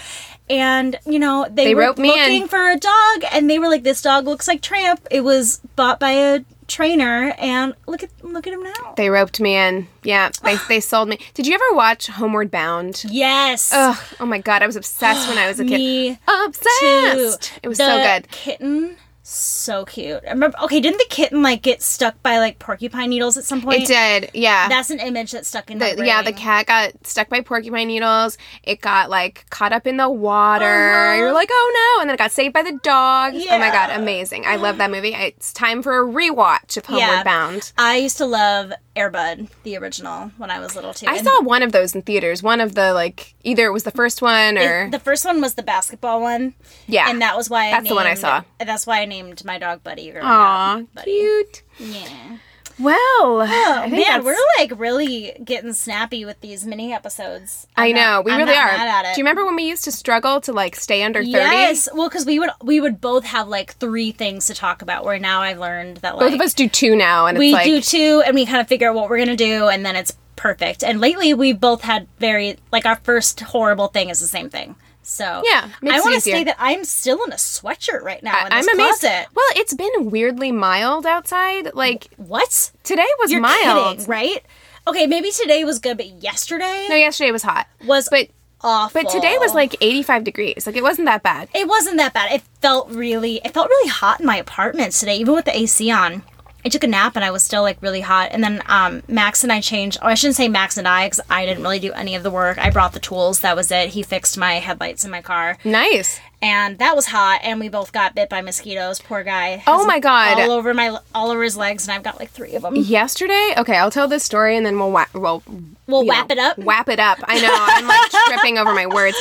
And 0.50 0.96
you 1.06 1.18
know 1.20 1.46
they, 1.48 1.66
They 1.66 1.74
were 1.74 1.82
roped 1.82 1.98
me 2.00 2.12
in. 2.12 2.18
looking 2.18 2.48
for 2.48 2.68
a 2.68 2.76
dog, 2.76 3.24
and 3.32 3.48
they 3.48 3.58
were 3.58 3.68
like, 3.68 3.84
"This 3.84 4.02
dog 4.02 4.26
looks 4.26 4.48
like 4.48 4.60
Tramp." 4.62 5.06
It 5.10 5.20
was 5.22 5.60
bought 5.76 6.00
by 6.00 6.10
a 6.10 6.40
trainer, 6.66 7.32
and 7.38 7.74
look 7.86 8.02
at 8.02 8.10
look 8.22 8.46
at 8.48 8.52
him 8.52 8.62
now. 8.64 8.94
they 8.96 9.10
roped 9.10 9.38
me 9.40 9.54
in. 9.56 9.86
Yeah, 10.02 10.30
they 10.42 10.56
they 10.68 10.80
sold 10.80 11.08
me. 11.08 11.18
Did 11.34 11.46
you 11.46 11.54
ever 11.54 11.76
watch 11.76 12.08
Homeward 12.08 12.50
Bound? 12.50 13.04
Yes, 13.08 13.72
Ugh, 13.72 13.96
oh 14.18 14.26
my 14.26 14.38
god, 14.38 14.62
I 14.62 14.66
was 14.66 14.74
obsessed 14.76 15.28
when 15.28 15.38
I 15.38 15.46
was 15.46 15.60
a 15.60 15.64
kid. 15.64 15.78
me 15.78 16.18
Obsessed. 16.26 17.42
too. 17.42 17.60
It 17.62 17.68
was 17.68 17.78
The 17.78 17.86
so 17.86 17.96
good. 18.02 18.28
Kitten, 18.32 18.96
so 19.30 19.84
cute. 19.84 20.20
I 20.26 20.30
remember. 20.30 20.58
Okay, 20.64 20.80
didn't 20.80 20.98
the 20.98 21.06
kitten 21.08 21.42
like 21.42 21.62
get 21.62 21.82
stuck 21.82 22.20
by 22.22 22.38
like 22.38 22.58
porcupine 22.58 23.10
needles 23.10 23.36
at 23.36 23.44
some 23.44 23.62
point? 23.62 23.82
It 23.82 23.86
did. 23.88 24.30
Yeah. 24.34 24.68
That's 24.68 24.90
an 24.90 25.00
image 25.00 25.32
that 25.32 25.46
stuck 25.46 25.70
in 25.70 25.78
my 25.78 25.90
the, 25.90 25.96
brain. 25.96 26.06
yeah, 26.08 26.22
the 26.22 26.32
cat 26.32 26.66
got 26.66 27.06
stuck 27.06 27.28
by 27.28 27.40
porcupine 27.40 27.88
needles. 27.88 28.36
It 28.62 28.80
got 28.80 29.10
like 29.10 29.46
caught 29.50 29.72
up 29.72 29.86
in 29.86 29.96
the 29.96 30.10
water. 30.10 30.64
Uh-huh. 30.64 31.16
You're 31.16 31.32
like, 31.32 31.48
oh 31.50 31.94
no! 31.96 32.02
And 32.02 32.10
then 32.10 32.14
it 32.14 32.18
got 32.18 32.32
saved 32.32 32.52
by 32.54 32.62
the 32.62 32.78
dog. 32.82 33.34
Oh 33.34 33.58
my 33.58 33.70
god, 33.70 33.90
amazing! 33.98 34.44
I 34.46 34.56
love 34.56 34.78
that 34.78 34.90
movie. 34.90 35.14
It's 35.14 35.52
time 35.52 35.82
for 35.82 36.00
a 36.00 36.04
rewatch 36.06 36.76
of 36.76 36.86
Homeward 36.86 37.08
Yeah. 37.08 37.22
Bound. 37.22 37.72
I 37.78 37.96
used 37.96 38.16
to 38.18 38.26
love 38.26 38.72
Air 38.96 39.08
Bud, 39.10 39.46
the 39.62 39.76
original, 39.76 40.32
when 40.36 40.50
I 40.50 40.58
was 40.58 40.74
little 40.74 40.92
too. 40.92 41.06
I 41.08 41.16
And 41.16 41.24
saw 41.24 41.42
one 41.42 41.62
of 41.62 41.70
those 41.72 41.94
in 41.94 42.02
theaters. 42.02 42.42
One 42.42 42.60
of 42.60 42.74
the 42.74 42.92
like 42.92 43.34
either 43.44 43.66
it 43.66 43.70
was 43.72 43.84
the 43.84 43.90
first 43.92 44.20
one 44.20 44.58
or 44.58 44.90
the 44.90 44.98
first 44.98 45.24
one 45.24 45.40
was 45.40 45.54
the 45.54 45.62
basketball 45.62 46.20
one. 46.20 46.54
yeah. 46.88 47.08
And 47.08 47.22
that 47.22 47.36
was 47.36 47.48
why 47.48 47.68
I 47.68 47.70
That's 47.70 47.88
the 47.88 47.94
one 47.94 48.06
I 48.06 48.14
saw. 48.14 48.42
That's 48.58 48.86
why 48.86 49.00
I 49.02 49.04
named 49.04 49.44
my 49.44 49.58
dog 49.58 49.82
Buddy. 49.84 50.10
growing 50.10 50.26
Aw, 50.26 50.80
up. 50.80 50.86
Buddy. 50.94 51.10
cute. 51.12 51.62
Yeah. 51.78 52.38
Well, 52.80 53.42
I 53.42 53.84
oh, 53.86 53.90
think 53.90 54.08
Man, 54.08 54.24
we're 54.24 54.36
like 54.58 54.72
really 54.78 55.36
getting 55.44 55.72
snappy 55.74 56.24
with 56.24 56.40
these 56.40 56.64
mini 56.64 56.92
episodes. 56.92 57.66
I 57.76 57.88
I'm 57.88 57.94
know 57.94 58.00
not- 58.00 58.24
we 58.24 58.32
I'm 58.32 58.38
really 58.38 58.56
are. 58.56 58.66
mad 58.66 58.88
at 58.88 59.10
it. 59.10 59.14
Do 59.14 59.20
you 59.20 59.24
remember 59.24 59.44
when 59.44 59.56
we 59.56 59.64
used 59.64 59.84
to 59.84 59.92
struggle 59.92 60.40
to 60.42 60.52
like 60.52 60.76
stay 60.76 61.02
under 61.02 61.20
thirty? 61.20 61.30
Yes, 61.30 61.88
well, 61.92 62.08
because 62.08 62.24
we 62.24 62.38
would 62.38 62.50
we 62.62 62.80
would 62.80 63.00
both 63.00 63.24
have 63.24 63.48
like 63.48 63.74
three 63.74 64.12
things 64.12 64.46
to 64.46 64.54
talk 64.54 64.82
about. 64.82 65.04
Where 65.04 65.18
now 65.18 65.42
I've 65.42 65.58
learned 65.58 65.98
that 65.98 66.16
like 66.16 66.26
Both 66.26 66.34
of 66.34 66.40
us 66.40 66.54
do 66.54 66.68
two 66.68 66.96
now, 66.96 67.26
and 67.26 67.38
we 67.38 67.48
it's 67.48 67.54
like 67.54 67.64
do 67.66 67.80
two, 67.80 68.22
and 68.24 68.34
we 68.34 68.46
kind 68.46 68.60
of 68.60 68.68
figure 68.68 68.88
out 68.88 68.94
what 68.94 69.10
we're 69.10 69.18
gonna 69.18 69.36
do, 69.36 69.68
and 69.68 69.84
then 69.84 69.94
it's 69.96 70.16
perfect. 70.36 70.82
And 70.82 71.00
lately, 71.00 71.34
we 71.34 71.52
both 71.52 71.82
had 71.82 72.08
very 72.18 72.56
like 72.72 72.86
our 72.86 72.96
first 72.96 73.40
horrible 73.40 73.88
thing 73.88 74.08
is 74.08 74.20
the 74.20 74.26
same 74.26 74.48
thing. 74.48 74.74
So 75.02 75.42
Yeah, 75.44 75.68
I 75.82 76.00
want 76.00 76.14
to 76.14 76.20
say 76.20 76.44
that 76.44 76.56
I'm 76.58 76.84
still 76.84 77.24
in 77.24 77.32
a 77.32 77.36
sweatshirt 77.36 78.02
right 78.02 78.22
now 78.22 78.46
in 78.46 78.52
I'm 78.52 78.68
amazed. 78.68 79.00
closet. 79.00 79.26
Well, 79.34 79.44
it's 79.56 79.74
been 79.74 80.10
weirdly 80.10 80.52
mild 80.52 81.06
outside. 81.06 81.74
Like 81.74 82.08
What? 82.16 82.70
today 82.84 83.06
was 83.18 83.32
You're 83.32 83.40
mild. 83.40 83.98
kidding, 83.98 84.06
right? 84.10 84.44
Okay, 84.86 85.06
maybe 85.06 85.30
today 85.30 85.64
was 85.64 85.78
good, 85.78 85.96
but 85.96 86.06
yesterday 86.22 86.86
No, 86.88 86.94
yesterday 86.96 87.32
was 87.32 87.42
hot. 87.42 87.66
was 87.86 88.08
But 88.10 88.28
awful. 88.60 89.02
but 89.02 89.10
today 89.10 89.36
was 89.38 89.54
like 89.54 89.74
85 89.80 90.24
degrees. 90.24 90.66
Like 90.66 90.76
it 90.76 90.82
wasn't 90.82 91.06
that 91.06 91.22
bad. 91.22 91.48
it 91.54 91.66
wasn't 91.66 91.96
that 91.96 92.12
bad. 92.12 92.32
It 92.32 92.42
felt 92.60 92.90
really 92.90 93.40
it 93.44 93.52
felt 93.54 93.68
really 93.68 93.88
hot 93.90 94.20
in 94.20 94.26
my 94.26 94.36
apartment 94.36 94.92
today, 94.92 95.16
even 95.16 95.34
with 95.34 95.46
the 95.46 95.56
AC 95.58 95.90
on. 95.90 96.22
I 96.64 96.68
took 96.68 96.84
a 96.84 96.86
nap 96.86 97.16
and 97.16 97.24
I 97.24 97.30
was 97.30 97.42
still 97.42 97.62
like 97.62 97.80
really 97.80 98.00
hot. 98.02 98.30
And 98.32 98.42
then 98.44 98.62
um, 98.66 99.02
Max 99.08 99.42
and 99.42 99.52
I 99.52 99.60
changed. 99.60 99.98
Oh, 100.02 100.06
I 100.08 100.14
shouldn't 100.14 100.36
say 100.36 100.48
Max 100.48 100.76
and 100.76 100.86
I 100.86 101.06
because 101.06 101.20
I 101.30 101.46
didn't 101.46 101.62
really 101.62 101.78
do 101.78 101.92
any 101.92 102.14
of 102.14 102.22
the 102.22 102.30
work. 102.30 102.58
I 102.58 102.70
brought 102.70 102.92
the 102.92 103.00
tools. 103.00 103.40
That 103.40 103.56
was 103.56 103.70
it. 103.70 103.90
He 103.90 104.02
fixed 104.02 104.36
my 104.36 104.54
headlights 104.54 105.04
in 105.04 105.10
my 105.10 105.22
car, 105.22 105.56
Nice. 105.64 106.20
and 106.42 106.78
that 106.78 106.94
was 106.94 107.06
hot. 107.06 107.40
And 107.42 107.60
we 107.60 107.68
both 107.68 107.92
got 107.92 108.14
bit 108.14 108.28
by 108.28 108.42
mosquitoes. 108.42 109.00
Poor 109.00 109.22
guy. 109.22 109.62
Oh 109.66 109.86
my 109.86 109.98
God. 110.00 110.38
All 110.40 110.50
over 110.52 110.74
my 110.74 110.98
all 111.14 111.30
over 111.30 111.42
his 111.42 111.56
legs, 111.56 111.86
and 111.88 111.94
I've 111.94 112.02
got 112.02 112.18
like 112.20 112.30
three 112.30 112.54
of 112.54 112.62
them. 112.62 112.76
Yesterday, 112.76 113.54
okay, 113.56 113.76
I'll 113.76 113.90
tell 113.90 114.08
this 114.08 114.24
story 114.24 114.56
and 114.56 114.66
then 114.66 114.78
we'll 114.78 114.90
wa- 114.92 115.06
we'll 115.14 115.42
We'll 115.86 116.06
wrap 116.06 116.30
it 116.30 116.38
up. 116.38 116.56
Wrap 116.58 116.88
it 116.88 117.00
up. 117.00 117.18
I 117.24 117.40
know. 117.40 117.50
I'm 117.52 117.86
like 117.88 118.10
tripping 118.26 118.58
over 118.58 118.72
my 118.72 118.86
words. 118.86 119.16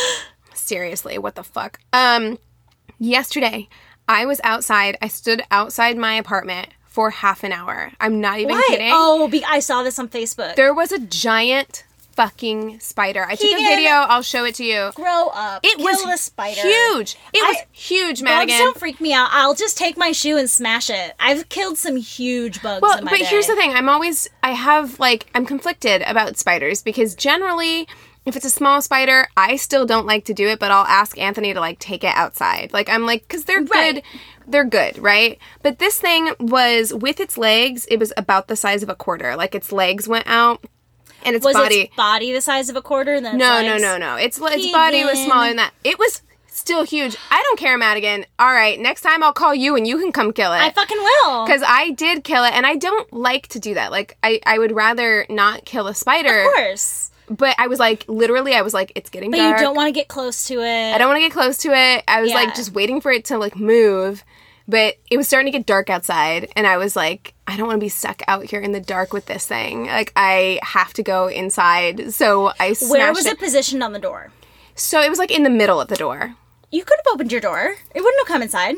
Seriously, 0.53 1.17
what 1.17 1.33
the 1.35 1.43
fuck? 1.43 1.79
Um, 1.93 2.37
yesterday, 2.99 3.67
I 4.07 4.25
was 4.25 4.39
outside. 4.43 4.97
I 5.01 5.07
stood 5.07 5.41
outside 5.51 5.97
my 5.97 6.13
apartment 6.13 6.69
for 6.99 7.11
half 7.11 7.45
an 7.45 7.53
hour. 7.53 7.93
I'm 8.01 8.19
not 8.19 8.39
even 8.39 8.55
Why? 8.55 8.63
kidding. 8.67 8.91
Oh, 8.93 9.29
be- 9.29 9.45
I 9.45 9.59
saw 9.59 9.83
this 9.83 9.97
on 9.99 10.09
Facebook. 10.09 10.57
There 10.57 10.73
was 10.73 10.91
a 10.91 10.99
giant 10.99 11.85
fucking 12.11 12.81
spider. 12.81 13.23
I 13.25 13.35
took 13.35 13.49
a 13.49 13.55
video. 13.55 13.91
I'll 13.91 14.21
show 14.21 14.43
it 14.43 14.55
to 14.55 14.65
you. 14.65 14.91
Grow 14.95 15.29
up. 15.33 15.61
It 15.63 15.77
Kill 15.77 15.85
was 15.85 16.03
the 16.03 16.17
spider. 16.17 16.59
huge. 16.59 17.15
It 17.33 17.41
was 17.47 17.55
I- 17.57 17.65
huge, 17.71 18.19
Bugs 18.19 18.23
Madigan. 18.23 18.57
don't 18.57 18.77
freak 18.77 18.99
me 18.99 19.13
out. 19.13 19.29
I'll 19.31 19.53
just 19.55 19.77
take 19.77 19.95
my 19.95 20.11
shoe 20.11 20.35
and 20.37 20.49
smash 20.49 20.89
it. 20.89 21.15
I've 21.21 21.47
killed 21.47 21.77
some 21.77 21.95
huge 21.95 22.61
bugs 22.61 22.81
Well, 22.81 22.97
in 22.97 23.05
my 23.05 23.11
but 23.11 23.19
day. 23.19 23.25
here's 23.27 23.47
the 23.47 23.55
thing. 23.55 23.73
I'm 23.73 23.87
always 23.87 24.29
I 24.43 24.51
have 24.51 24.99
like 24.99 25.27
I'm 25.33 25.45
conflicted 25.45 26.01
about 26.05 26.35
spiders 26.35 26.81
because 26.81 27.15
generally 27.15 27.87
if 28.29 28.35
it's 28.37 28.45
a 28.45 28.49
small 28.49 28.81
spider, 28.81 29.27
I 29.35 29.57
still 29.57 29.85
don't 29.85 30.05
like 30.05 30.23
to 30.25 30.33
do 30.33 30.47
it, 30.47 30.59
but 30.59 30.71
I'll 30.71 30.85
ask 30.85 31.17
Anthony 31.17 31.53
to 31.53 31.59
like 31.59 31.79
take 31.79 32.03
it 32.03 32.15
outside. 32.15 32.71
Like 32.71 32.87
I'm 32.89 33.05
like 33.05 33.27
cuz 33.27 33.43
they're 33.43 33.61
Right. 33.63 33.95
good. 33.95 34.03
They're 34.47 34.63
good, 34.65 34.97
right? 34.97 35.37
But 35.61 35.79
this 35.79 35.99
thing 35.99 36.33
was 36.39 36.93
with 36.93 37.19
its 37.19 37.37
legs, 37.37 37.85
it 37.91 37.97
was 37.99 38.13
about 38.17 38.47
the 38.47 38.55
size 38.55 38.81
of 38.83 38.89
a 38.89 38.95
quarter. 38.95 39.35
Like 39.35 39.53
its 39.53 39.71
legs 39.71 40.07
went 40.07 40.25
out 40.27 40.63
and 41.25 41.35
its 41.35 41.43
Was 41.45 41.53
body 41.55 41.81
its 41.81 41.95
body 41.95 42.31
the 42.31 42.41
size 42.41 42.69
of 42.69 42.75
a 42.75 42.81
quarter? 42.81 43.15
And 43.15 43.25
then 43.25 43.37
No, 43.37 43.61
no, 43.61 43.77
no, 43.77 43.97
no. 43.97 44.15
Its 44.15 44.39
its 44.41 44.71
body 44.71 45.03
was 45.03 45.19
smaller 45.23 45.47
than 45.49 45.57
that. 45.57 45.73
It 45.83 45.99
was 45.99 46.21
still 46.47 46.83
huge. 46.83 47.15
I 47.31 47.41
don't 47.43 47.59
care, 47.59 47.77
Madigan. 47.77 48.25
All 48.37 48.51
right, 48.53 48.79
next 48.79 49.01
time 49.01 49.23
I'll 49.23 49.33
call 49.33 49.55
you 49.55 49.75
and 49.75 49.87
you 49.87 49.97
can 49.97 50.11
come 50.11 50.33
kill 50.33 50.51
it. 50.53 50.57
I 50.59 50.71
fucking 50.71 50.97
will. 50.97 51.45
because 51.45 51.63
I 51.65 51.91
did 51.91 52.23
kill 52.23 52.43
it, 52.43 52.53
and 52.53 52.65
I 52.65 52.75
don't 52.75 53.11
like 53.13 53.47
to 53.49 53.59
do 53.59 53.73
that. 53.75 53.91
Like, 53.91 54.17
I, 54.23 54.39
I 54.45 54.57
would 54.59 54.71
rather 54.73 55.25
not 55.29 55.63
kill 55.65 55.87
a 55.87 55.95
spider. 55.95 56.41
Of 56.41 56.53
course. 56.53 57.08
But 57.29 57.55
I 57.59 57.67
was 57.67 57.79
like, 57.79 58.05
literally, 58.07 58.55
I 58.55 58.61
was 58.61 58.73
like, 58.73 58.91
it's 58.95 59.09
getting 59.09 59.31
But 59.31 59.37
dark. 59.37 59.59
you 59.59 59.63
don't 59.65 59.75
want 59.75 59.87
to 59.87 59.91
get 59.91 60.07
close 60.07 60.47
to 60.47 60.55
it. 60.61 60.93
I 60.93 60.97
don't 60.97 61.07
want 61.07 61.17
to 61.17 61.21
get 61.21 61.31
close 61.31 61.57
to 61.59 61.69
it. 61.73 62.03
I 62.07 62.21
was 62.21 62.29
Yeah. 62.31 62.35
like, 62.37 62.55
just 62.55 62.73
waiting 62.73 63.01
for 63.01 63.11
it 63.11 63.25
to 63.25 63.37
like 63.37 63.55
move. 63.55 64.23
But 64.67 64.95
it 65.09 65.17
was 65.17 65.27
starting 65.27 65.51
to 65.51 65.57
get 65.57 65.65
dark 65.65 65.89
outside, 65.89 66.47
and 66.55 66.67
I 66.67 66.77
was 66.77 66.95
like, 66.95 67.33
I 67.47 67.57
don't 67.57 67.65
want 67.65 67.77
to 67.79 67.83
be 67.83 67.89
stuck 67.89 68.21
out 68.27 68.45
here 68.45 68.59
in 68.61 68.71
the 68.71 68.79
dark 68.79 69.13
with 69.13 69.25
this 69.25 69.47
thing. 69.47 69.87
Like, 69.87 70.11
I 70.15 70.59
have 70.61 70.93
to 70.93 71.01
go 71.03 71.25
inside. 71.27 72.13
So 72.13 72.49
I 72.59 72.75
Where 72.87 73.11
was 73.11 73.25
it. 73.25 73.33
it 73.33 73.39
positioned 73.39 73.81
on 73.81 73.93
the 73.93 73.99
door? 73.99 74.31
So 74.75 75.01
it 75.01 75.09
was 75.09 75.17
like 75.17 75.31
in 75.31 75.41
the 75.41 75.49
middle 75.49 75.81
of 75.81 75.87
the 75.87 75.95
door. 75.95 76.35
You 76.71 76.83
could 76.85 76.97
have 77.03 77.13
opened 77.15 77.31
your 77.31 77.41
door. 77.41 77.75
It 77.95 78.01
wouldn't 78.01 78.19
have 78.19 78.27
come 78.27 78.43
inside. 78.43 78.75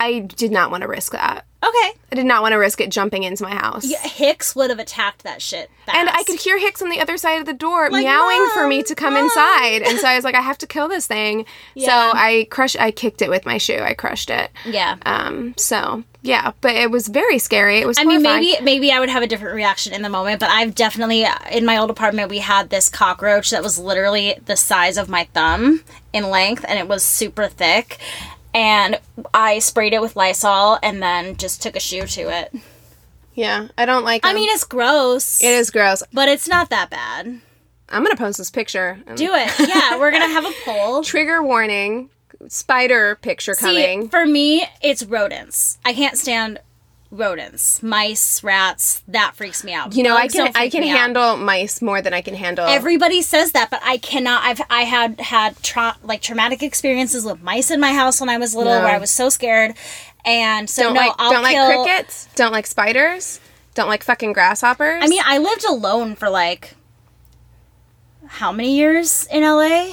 I 0.00 0.20
did 0.20 0.50
not 0.50 0.70
want 0.70 0.82
to 0.82 0.88
risk 0.88 1.12
that. 1.12 1.46
Okay. 1.62 1.92
I 2.12 2.16
did 2.16 2.26
not 2.26 2.42
want 2.42 2.52
to 2.52 2.56
risk 2.56 2.80
it 2.80 2.90
jumping 2.90 3.22
into 3.22 3.42
my 3.42 3.54
house. 3.54 3.86
Yeah, 3.86 4.00
Hicks 4.02 4.54
would 4.54 4.68
have 4.68 4.78
attacked 4.78 5.22
that 5.22 5.40
shit. 5.40 5.70
Fast. 5.86 5.96
And 5.96 6.10
I 6.10 6.22
could 6.24 6.38
hear 6.38 6.58
Hicks 6.58 6.82
on 6.82 6.90
the 6.90 7.00
other 7.00 7.16
side 7.16 7.40
of 7.40 7.46
the 7.46 7.54
door 7.54 7.88
Like, 7.90 8.04
meowing 8.04 8.50
for 8.52 8.66
me 8.66 8.82
to 8.82 8.94
come 8.94 9.14
Mom." 9.14 9.24
inside. 9.24 9.80
And 9.82 9.98
so 9.98 10.06
I 10.06 10.14
was 10.16 10.24
like, 10.24 10.34
I 10.34 10.42
have 10.42 10.58
to 10.58 10.66
kill 10.66 10.88
this 10.88 11.06
thing. 11.06 11.46
Yeah. 11.74 11.86
So 11.86 12.18
I 12.18 12.46
crushed 12.50 12.78
I 12.78 12.90
kicked 12.90 13.22
it 13.22 13.30
with 13.30 13.46
my 13.46 13.56
shoe. 13.56 13.78
I 13.78 13.94
crushed 13.94 14.28
it. 14.30 14.50
Yeah. 14.66 14.96
Um 15.06 15.54
so 15.56 16.04
yeah, 16.20 16.52
but 16.60 16.74
it 16.74 16.90
was 16.90 17.08
very 17.08 17.38
scary. 17.38 17.78
It 17.80 17.86
was 17.86 17.98
I 17.98 18.04
mean, 18.04 18.22
maybe 18.22 18.56
maybe 18.62 18.92
I 18.92 19.00
would 19.00 19.08
have 19.10 19.22
a 19.22 19.26
different 19.26 19.54
reaction 19.54 19.94
in 19.94 20.02
the 20.02 20.08
moment, 20.10 20.40
but 20.40 20.50
I've 20.50 20.74
definitely 20.74 21.24
in 21.50 21.64
my 21.64 21.78
old 21.78 21.88
apartment 21.90 22.30
we 22.30 22.38
had 22.38 22.68
this 22.68 22.88
cockroach 22.90 23.50
that 23.50 23.62
was 23.62 23.78
literally 23.78 24.34
the 24.44 24.56
size 24.56 24.98
of 24.98 25.08
my 25.08 25.24
thumb 25.32 25.82
in 26.12 26.28
length, 26.30 26.64
and 26.68 26.78
it 26.78 26.88
was 26.88 27.02
super 27.02 27.48
thick. 27.48 27.98
And 28.54 29.00
I 29.34 29.58
sprayed 29.58 29.92
it 29.92 30.00
with 30.00 30.14
Lysol 30.16 30.78
and 30.82 31.02
then 31.02 31.36
just 31.36 31.60
took 31.60 31.74
a 31.76 31.80
shoe 31.80 32.06
to 32.06 32.22
it. 32.30 32.54
Yeah, 33.34 33.66
I 33.76 33.84
don't 33.84 34.04
like 34.04 34.24
I 34.24 34.32
mean, 34.32 34.48
it's 34.50 34.62
gross, 34.64 35.42
it 35.42 35.48
is 35.50 35.70
gross. 35.72 36.04
but 36.12 36.28
it's 36.28 36.48
not 36.48 36.70
that 36.70 36.88
bad. 36.88 37.40
I'm 37.88 38.02
gonna 38.04 38.16
post 38.16 38.38
this 38.38 38.50
picture. 38.50 38.98
Do 39.16 39.34
it, 39.34 39.68
yeah. 39.68 39.98
We're 39.98 40.12
gonna 40.12 40.28
have 40.28 40.44
a 40.46 40.52
poll. 40.64 41.02
Trigger 41.02 41.42
warning. 41.42 42.10
Spider 42.48 43.16
picture 43.16 43.54
See, 43.54 43.60
coming. 43.66 44.08
for 44.08 44.24
me, 44.26 44.64
it's 44.82 45.04
rodents. 45.04 45.78
I 45.84 45.92
can't 45.94 46.16
stand 46.16 46.60
rodents, 47.14 47.82
mice, 47.82 48.42
rats. 48.42 49.02
That 49.08 49.32
freaks 49.36 49.62
me 49.64 49.72
out. 49.72 49.94
you 49.94 50.02
know, 50.02 50.16
I 50.16 50.28
can 50.28 50.50
I 50.54 50.68
can 50.68 50.80
me 50.82 50.90
out. 50.90 50.98
handle 50.98 51.36
mice 51.36 51.80
more 51.80 52.02
than 52.02 52.12
I 52.12 52.20
can 52.20 52.34
handle 52.34 52.66
Everybody 52.66 53.22
says 53.22 53.52
that, 53.52 53.70
but 53.70 53.80
I 53.84 53.96
cannot. 53.98 54.42
I've 54.42 54.60
I 54.68 54.82
had 54.82 55.20
had 55.20 55.62
tra- 55.62 55.96
like 56.02 56.20
traumatic 56.20 56.62
experiences 56.62 57.24
with 57.24 57.42
mice 57.42 57.70
in 57.70 57.80
my 57.80 57.92
house 57.92 58.20
when 58.20 58.28
I 58.28 58.38
was 58.38 58.54
little, 58.54 58.72
No. 58.74 58.80
where 58.84 58.94
I 58.94 58.98
was 58.98 59.10
so 59.10 59.28
scared, 59.28 59.74
and 60.24 60.68
so 60.68 60.82
don't 60.84 60.94
no, 60.94 61.00
like 61.00 61.12
I'll 61.18 61.30
don't 61.32 61.44
kill. 61.46 61.68
like 61.68 61.86
crickets. 61.86 62.28
Don't 62.34 62.52
like 62.52 62.66
spiders. 62.66 63.40
Don't 63.74 63.88
like 63.88 64.02
fucking 64.04 64.32
grasshoppers. 64.32 65.02
I 65.02 65.06
mean, 65.08 65.22
I 65.24 65.38
lived 65.38 65.64
alone 65.64 66.14
for 66.16 66.28
like 66.30 66.74
how 68.26 68.52
many 68.52 68.76
years 68.76 69.26
in 69.30 69.42
LA? 69.42 69.92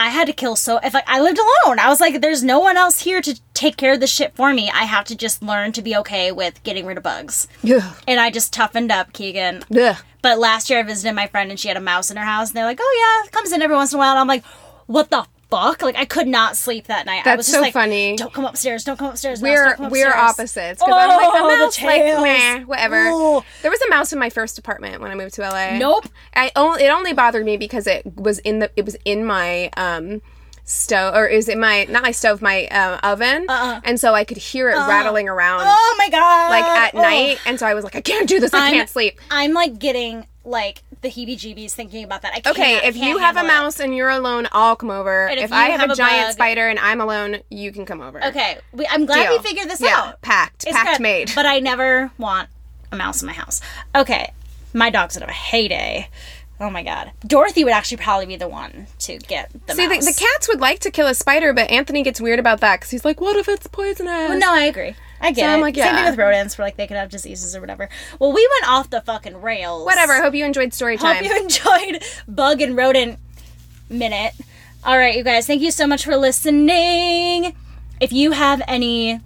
I 0.00 0.10
had 0.10 0.26
to 0.28 0.32
kill 0.32 0.54
so 0.54 0.78
if 0.84 0.94
like 0.94 1.08
I 1.08 1.20
lived 1.20 1.38
alone. 1.38 1.78
I 1.78 1.88
was 1.88 2.00
like, 2.00 2.20
there's 2.20 2.42
no 2.44 2.60
one 2.60 2.76
else 2.76 3.00
here 3.00 3.20
to 3.20 3.40
take 3.58 3.76
care 3.76 3.94
of 3.94 4.00
the 4.00 4.06
shit 4.06 4.36
for 4.36 4.54
me. 4.54 4.70
I 4.70 4.84
have 4.84 5.04
to 5.06 5.16
just 5.16 5.42
learn 5.42 5.72
to 5.72 5.82
be 5.82 5.96
okay 5.96 6.30
with 6.30 6.62
getting 6.62 6.86
rid 6.86 6.96
of 6.96 7.02
bugs. 7.02 7.48
Ugh. 7.68 7.82
And 8.06 8.20
I 8.20 8.30
just 8.30 8.52
toughened 8.52 8.92
up, 8.92 9.12
Keegan. 9.12 9.64
Yeah. 9.68 9.96
But 10.22 10.38
last 10.38 10.70
year 10.70 10.78
I 10.78 10.82
visited 10.84 11.14
my 11.14 11.26
friend 11.26 11.50
and 11.50 11.58
she 11.58 11.66
had 11.66 11.76
a 11.76 11.80
mouse 11.80 12.08
in 12.10 12.16
her 12.16 12.24
house 12.24 12.50
and 12.50 12.56
they're 12.56 12.64
like, 12.64 12.78
oh 12.80 13.20
yeah, 13.20 13.26
it 13.26 13.32
comes 13.32 13.50
in 13.52 13.60
every 13.60 13.74
once 13.74 13.92
in 13.92 13.96
a 13.96 13.98
while. 13.98 14.12
And 14.12 14.20
I'm 14.20 14.28
like, 14.28 14.44
what 14.86 15.10
the 15.10 15.26
fuck? 15.50 15.82
Like 15.82 15.96
I 15.96 16.04
could 16.04 16.28
not 16.28 16.56
sleep 16.56 16.86
that 16.86 17.04
night. 17.04 17.22
I 17.22 17.22
That's 17.24 17.38
was 17.38 17.46
just 17.46 17.56
so 17.56 17.60
like, 17.62 17.72
funny. 17.72 18.14
Don't 18.14 18.32
come 18.32 18.44
upstairs. 18.44 18.84
Don't 18.84 18.96
come 18.96 19.10
upstairs. 19.10 19.42
mouse, 19.42 19.50
We're 19.50 19.74
come 19.74 19.90
we're 19.90 20.14
opposites 20.14 20.80
because 20.80 20.94
I'm 20.96 21.08
like 21.08 21.18
Oh, 21.22 21.48
the 21.48 21.56
the 21.56 21.64
mouse, 21.64 21.82
like 21.82 22.22
meh, 22.22 22.64
whatever. 22.64 23.08
Oh. 23.08 23.44
There 23.62 23.72
was 23.72 23.80
a 23.82 23.90
mouse 23.90 24.12
in 24.12 24.20
my 24.20 24.30
first 24.30 24.56
apartment 24.56 25.00
when 25.00 25.10
I 25.10 25.16
moved 25.16 25.34
to 25.34 25.42
LA. 25.42 25.78
Nope. 25.78 26.08
I 26.34 26.52
only 26.54 26.84
it 26.84 26.90
only 26.90 27.12
bothered 27.12 27.44
me 27.44 27.56
because 27.56 27.88
it 27.88 28.04
was 28.16 28.38
in 28.40 28.60
the 28.60 28.70
it 28.76 28.84
was 28.84 28.96
in 29.04 29.24
my 29.24 29.70
um 29.76 30.22
stove 30.68 31.14
or 31.14 31.26
is 31.26 31.48
it 31.48 31.56
my 31.56 31.84
not 31.88 32.02
my 32.02 32.10
stove 32.10 32.42
my 32.42 32.66
um, 32.66 33.00
oven 33.02 33.46
Uh-uh. 33.48 33.80
and 33.84 33.98
so 33.98 34.14
I 34.14 34.24
could 34.24 34.36
hear 34.36 34.68
it 34.68 34.74
rattling 34.76 35.26
around 35.28 35.62
Oh 35.64 35.94
my 35.98 36.10
god. 36.10 36.50
like 36.50 36.64
at 36.64 36.94
Oh. 36.94 37.00
night 37.00 37.38
and 37.46 37.58
so 37.58 37.66
I 37.66 37.72
was 37.72 37.84
like 37.84 37.96
I 37.96 38.02
can't 38.02 38.28
do 38.28 38.38
this 38.38 38.52
I 38.52 38.64
I'm- 38.64 38.72
can't 38.74 38.88
sleep. 38.88 39.18
I'm 39.30 39.54
like 39.54 39.78
getting 39.78 40.26
like 40.44 40.82
the 41.00 41.08
heebie-jeebies 41.08 41.72
thinking 41.72 42.02
about 42.04 42.22
that. 42.22 42.32
I 42.34 42.40
can't, 42.40 42.56
Okay, 42.58 42.80
if 42.88 42.96
you 42.96 43.18
have 43.18 43.36
a 43.36 43.40
handle 43.40 43.44
it. 43.44 43.58
mouse 43.60 43.80
and 43.80 43.94
you're 43.94 44.08
alone, 44.08 44.48
I'll 44.50 44.74
come 44.76 44.90
over. 44.90 45.28
If 45.28 45.38
If, 45.44 45.52
I 45.52 45.66
have, 45.66 45.80
have 45.82 45.90
a 45.90 45.92
a 45.92 45.96
giant 45.96 46.26
bug- 46.28 46.32
spider 46.32 46.68
and 46.68 46.78
I'm 46.78 47.00
alone, 47.02 47.38
you 47.50 47.70
can 47.70 47.84
come 47.86 48.00
over. 48.00 48.24
Okay, 48.24 48.56
we, 48.72 48.86
I'm 48.88 49.04
glad 49.06 49.24
Deal. 49.28 49.36
we 49.36 49.42
figured 49.46 49.68
this 49.68 49.80
Yeah, 49.80 49.94
out. 49.94 50.22
packed, 50.22 50.64
It's 50.66 50.74
packed 50.76 50.96
good. 50.96 51.02
made. 51.02 51.32
But 51.34 51.44
I 51.46 51.58
never 51.60 52.10
want 52.18 52.48
a 52.90 52.96
mouse 52.96 53.20
in 53.22 53.26
my 53.26 53.34
house. 53.34 53.60
Okay, 53.94 54.32
my 54.72 54.88
dog's 54.90 55.16
gonna 55.16 55.26
have 55.26 55.34
a 55.34 55.38
heyday. 55.38 56.08
Oh 56.60 56.70
my 56.70 56.82
god, 56.82 57.12
Dorothy 57.26 57.62
would 57.64 57.72
actually 57.72 57.98
probably 57.98 58.26
be 58.26 58.34
the 58.36 58.48
one 58.48 58.88
to 59.00 59.18
get 59.18 59.50
the 59.68 59.74
See, 59.74 59.86
the, 59.86 59.94
mouse. 59.94 60.06
the 60.06 60.20
cats 60.24 60.48
would 60.48 60.60
like 60.60 60.80
to 60.80 60.90
kill 60.90 61.06
a 61.06 61.14
spider, 61.14 61.52
but 61.52 61.70
Anthony 61.70 62.02
gets 62.02 62.20
weird 62.20 62.40
about 62.40 62.60
that 62.60 62.80
because 62.80 62.90
he's 62.90 63.04
like, 63.04 63.20
"What 63.20 63.36
if 63.36 63.48
it's 63.48 63.66
poisonous?" 63.68 64.40
No, 64.40 64.52
I 64.52 64.62
agree. 64.62 64.96
I 65.20 65.30
get 65.32 65.42
So 65.42 65.48
it. 65.50 65.54
I'm 65.54 65.60
like, 65.60 65.74
Same 65.76 65.94
thing 65.94 66.04
with 66.04 66.18
rodents, 66.18 66.58
where 66.58 66.66
like 66.66 66.76
they 66.76 66.86
could 66.88 66.96
have 66.96 67.10
diseases 67.10 67.54
or 67.54 67.60
whatever. 67.60 67.88
Well, 68.18 68.32
we 68.32 68.48
went 68.60 68.70
off 68.72 68.90
the 68.90 69.00
fucking 69.00 69.40
rails. 69.40 69.84
Whatever. 69.84 70.14
I 70.14 70.20
hope 70.20 70.34
you 70.34 70.44
enjoyed 70.44 70.72
story 70.74 70.96
time. 70.96 71.16
Hope 71.16 71.24
you 71.24 71.42
enjoyed 71.42 72.02
bug 72.26 72.60
and 72.60 72.76
rodent 72.76 73.18
minute. 73.88 74.32
All 74.84 74.96
right, 74.98 75.16
you 75.16 75.24
guys, 75.24 75.46
thank 75.46 75.60
you 75.62 75.70
so 75.70 75.86
much 75.86 76.04
for 76.04 76.16
listening. 76.16 77.54
If 78.00 78.12
you 78.12 78.30
have 78.32 78.62
any 78.68 79.20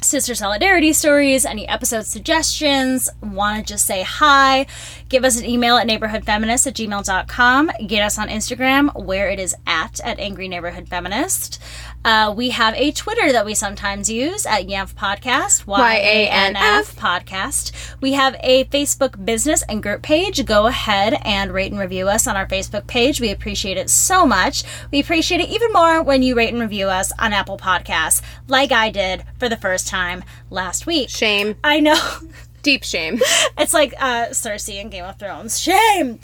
sister 0.00 0.34
solidarity 0.34 0.92
stories, 0.92 1.44
any 1.44 1.66
episode 1.66 2.04
suggestions, 2.06 3.08
want 3.22 3.66
to 3.66 3.72
just 3.72 3.86
say 3.86 4.02
hi, 4.02 4.66
give 5.14 5.24
us 5.24 5.38
an 5.38 5.48
email 5.48 5.76
at 5.76 5.86
neighborhoodfeminist 5.86 6.66
at 6.66 6.74
gmail.com. 6.74 7.70
Get 7.86 8.02
us 8.02 8.18
on 8.18 8.26
Instagram, 8.26 8.92
where 9.04 9.30
it 9.30 9.38
is 9.38 9.54
at, 9.64 10.00
at 10.00 10.18
Angry 10.18 10.48
Neighborhood 10.48 10.88
Feminist. 10.88 11.62
Uh, 12.04 12.34
we 12.36 12.50
have 12.50 12.74
a 12.74 12.90
Twitter 12.90 13.30
that 13.30 13.46
we 13.46 13.54
sometimes 13.54 14.10
use 14.10 14.44
at 14.44 14.66
Yanf 14.66 14.92
Podcast, 14.92 15.68
Y 15.68 15.94
A 15.94 16.28
N 16.28 16.56
F 16.56 16.96
Podcast. 16.96 17.94
We 18.00 18.14
have 18.14 18.34
a 18.40 18.64
Facebook 18.64 19.24
business 19.24 19.62
and 19.68 19.80
group 19.80 20.02
page. 20.02 20.44
Go 20.44 20.66
ahead 20.66 21.16
and 21.24 21.52
rate 21.52 21.70
and 21.70 21.80
review 21.80 22.08
us 22.08 22.26
on 22.26 22.34
our 22.34 22.48
Facebook 22.48 22.88
page. 22.88 23.20
We 23.20 23.30
appreciate 23.30 23.76
it 23.76 23.90
so 23.90 24.26
much. 24.26 24.64
We 24.90 24.98
appreciate 24.98 25.42
it 25.42 25.48
even 25.48 25.72
more 25.72 26.02
when 26.02 26.24
you 26.24 26.34
rate 26.34 26.52
and 26.52 26.60
review 26.60 26.88
us 26.88 27.12
on 27.20 27.32
Apple 27.32 27.56
Podcasts, 27.56 28.20
like 28.48 28.72
I 28.72 28.90
did 28.90 29.24
for 29.38 29.48
the 29.48 29.56
first 29.56 29.86
time 29.86 30.24
last 30.50 30.86
week. 30.86 31.08
Shame, 31.08 31.54
I 31.62 31.78
know. 31.78 32.18
deep 32.64 32.82
shame. 32.82 33.20
It's 33.56 33.72
like 33.72 33.94
uh, 33.98 34.26
Cersei 34.30 34.80
in 34.80 34.90
Game 34.90 35.04
of 35.04 35.16
Thrones. 35.18 35.60
Shame. 35.60 36.18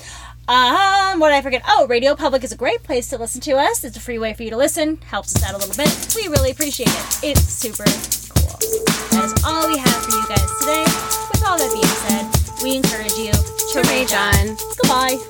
Um, 0.48 1.20
what 1.20 1.28
did 1.28 1.36
I 1.36 1.42
forget? 1.42 1.62
Oh, 1.68 1.86
Radio 1.86 2.16
Public 2.16 2.42
is 2.42 2.50
a 2.50 2.56
great 2.56 2.82
place 2.82 3.08
to 3.10 3.18
listen 3.18 3.40
to 3.42 3.52
us. 3.52 3.84
It's 3.84 3.96
a 3.96 4.00
free 4.00 4.18
way 4.18 4.34
for 4.34 4.42
you 4.42 4.50
to 4.50 4.56
listen. 4.56 4.96
Helps 5.06 5.36
us 5.36 5.44
out 5.44 5.54
a 5.54 5.58
little 5.58 5.76
bit. 5.76 6.16
We 6.16 6.26
really 6.28 6.50
appreciate 6.50 6.88
it. 6.88 7.20
It's 7.22 7.42
super 7.42 7.84
cool. 7.84 8.50
That 9.12 9.32
is 9.32 9.44
all 9.44 9.68
we 9.68 9.78
have 9.78 10.02
for 10.04 10.10
you 10.10 10.26
guys 10.28 10.50
today. 10.58 10.84
With 11.30 11.44
all 11.46 11.56
that 11.56 11.70
being 11.72 11.94
said, 12.02 12.64
we 12.64 12.76
encourage 12.76 13.14
you 13.16 13.30
to 13.32 13.88
rage 13.88 14.12
on. 14.12 14.56
Goodbye. 14.82 15.29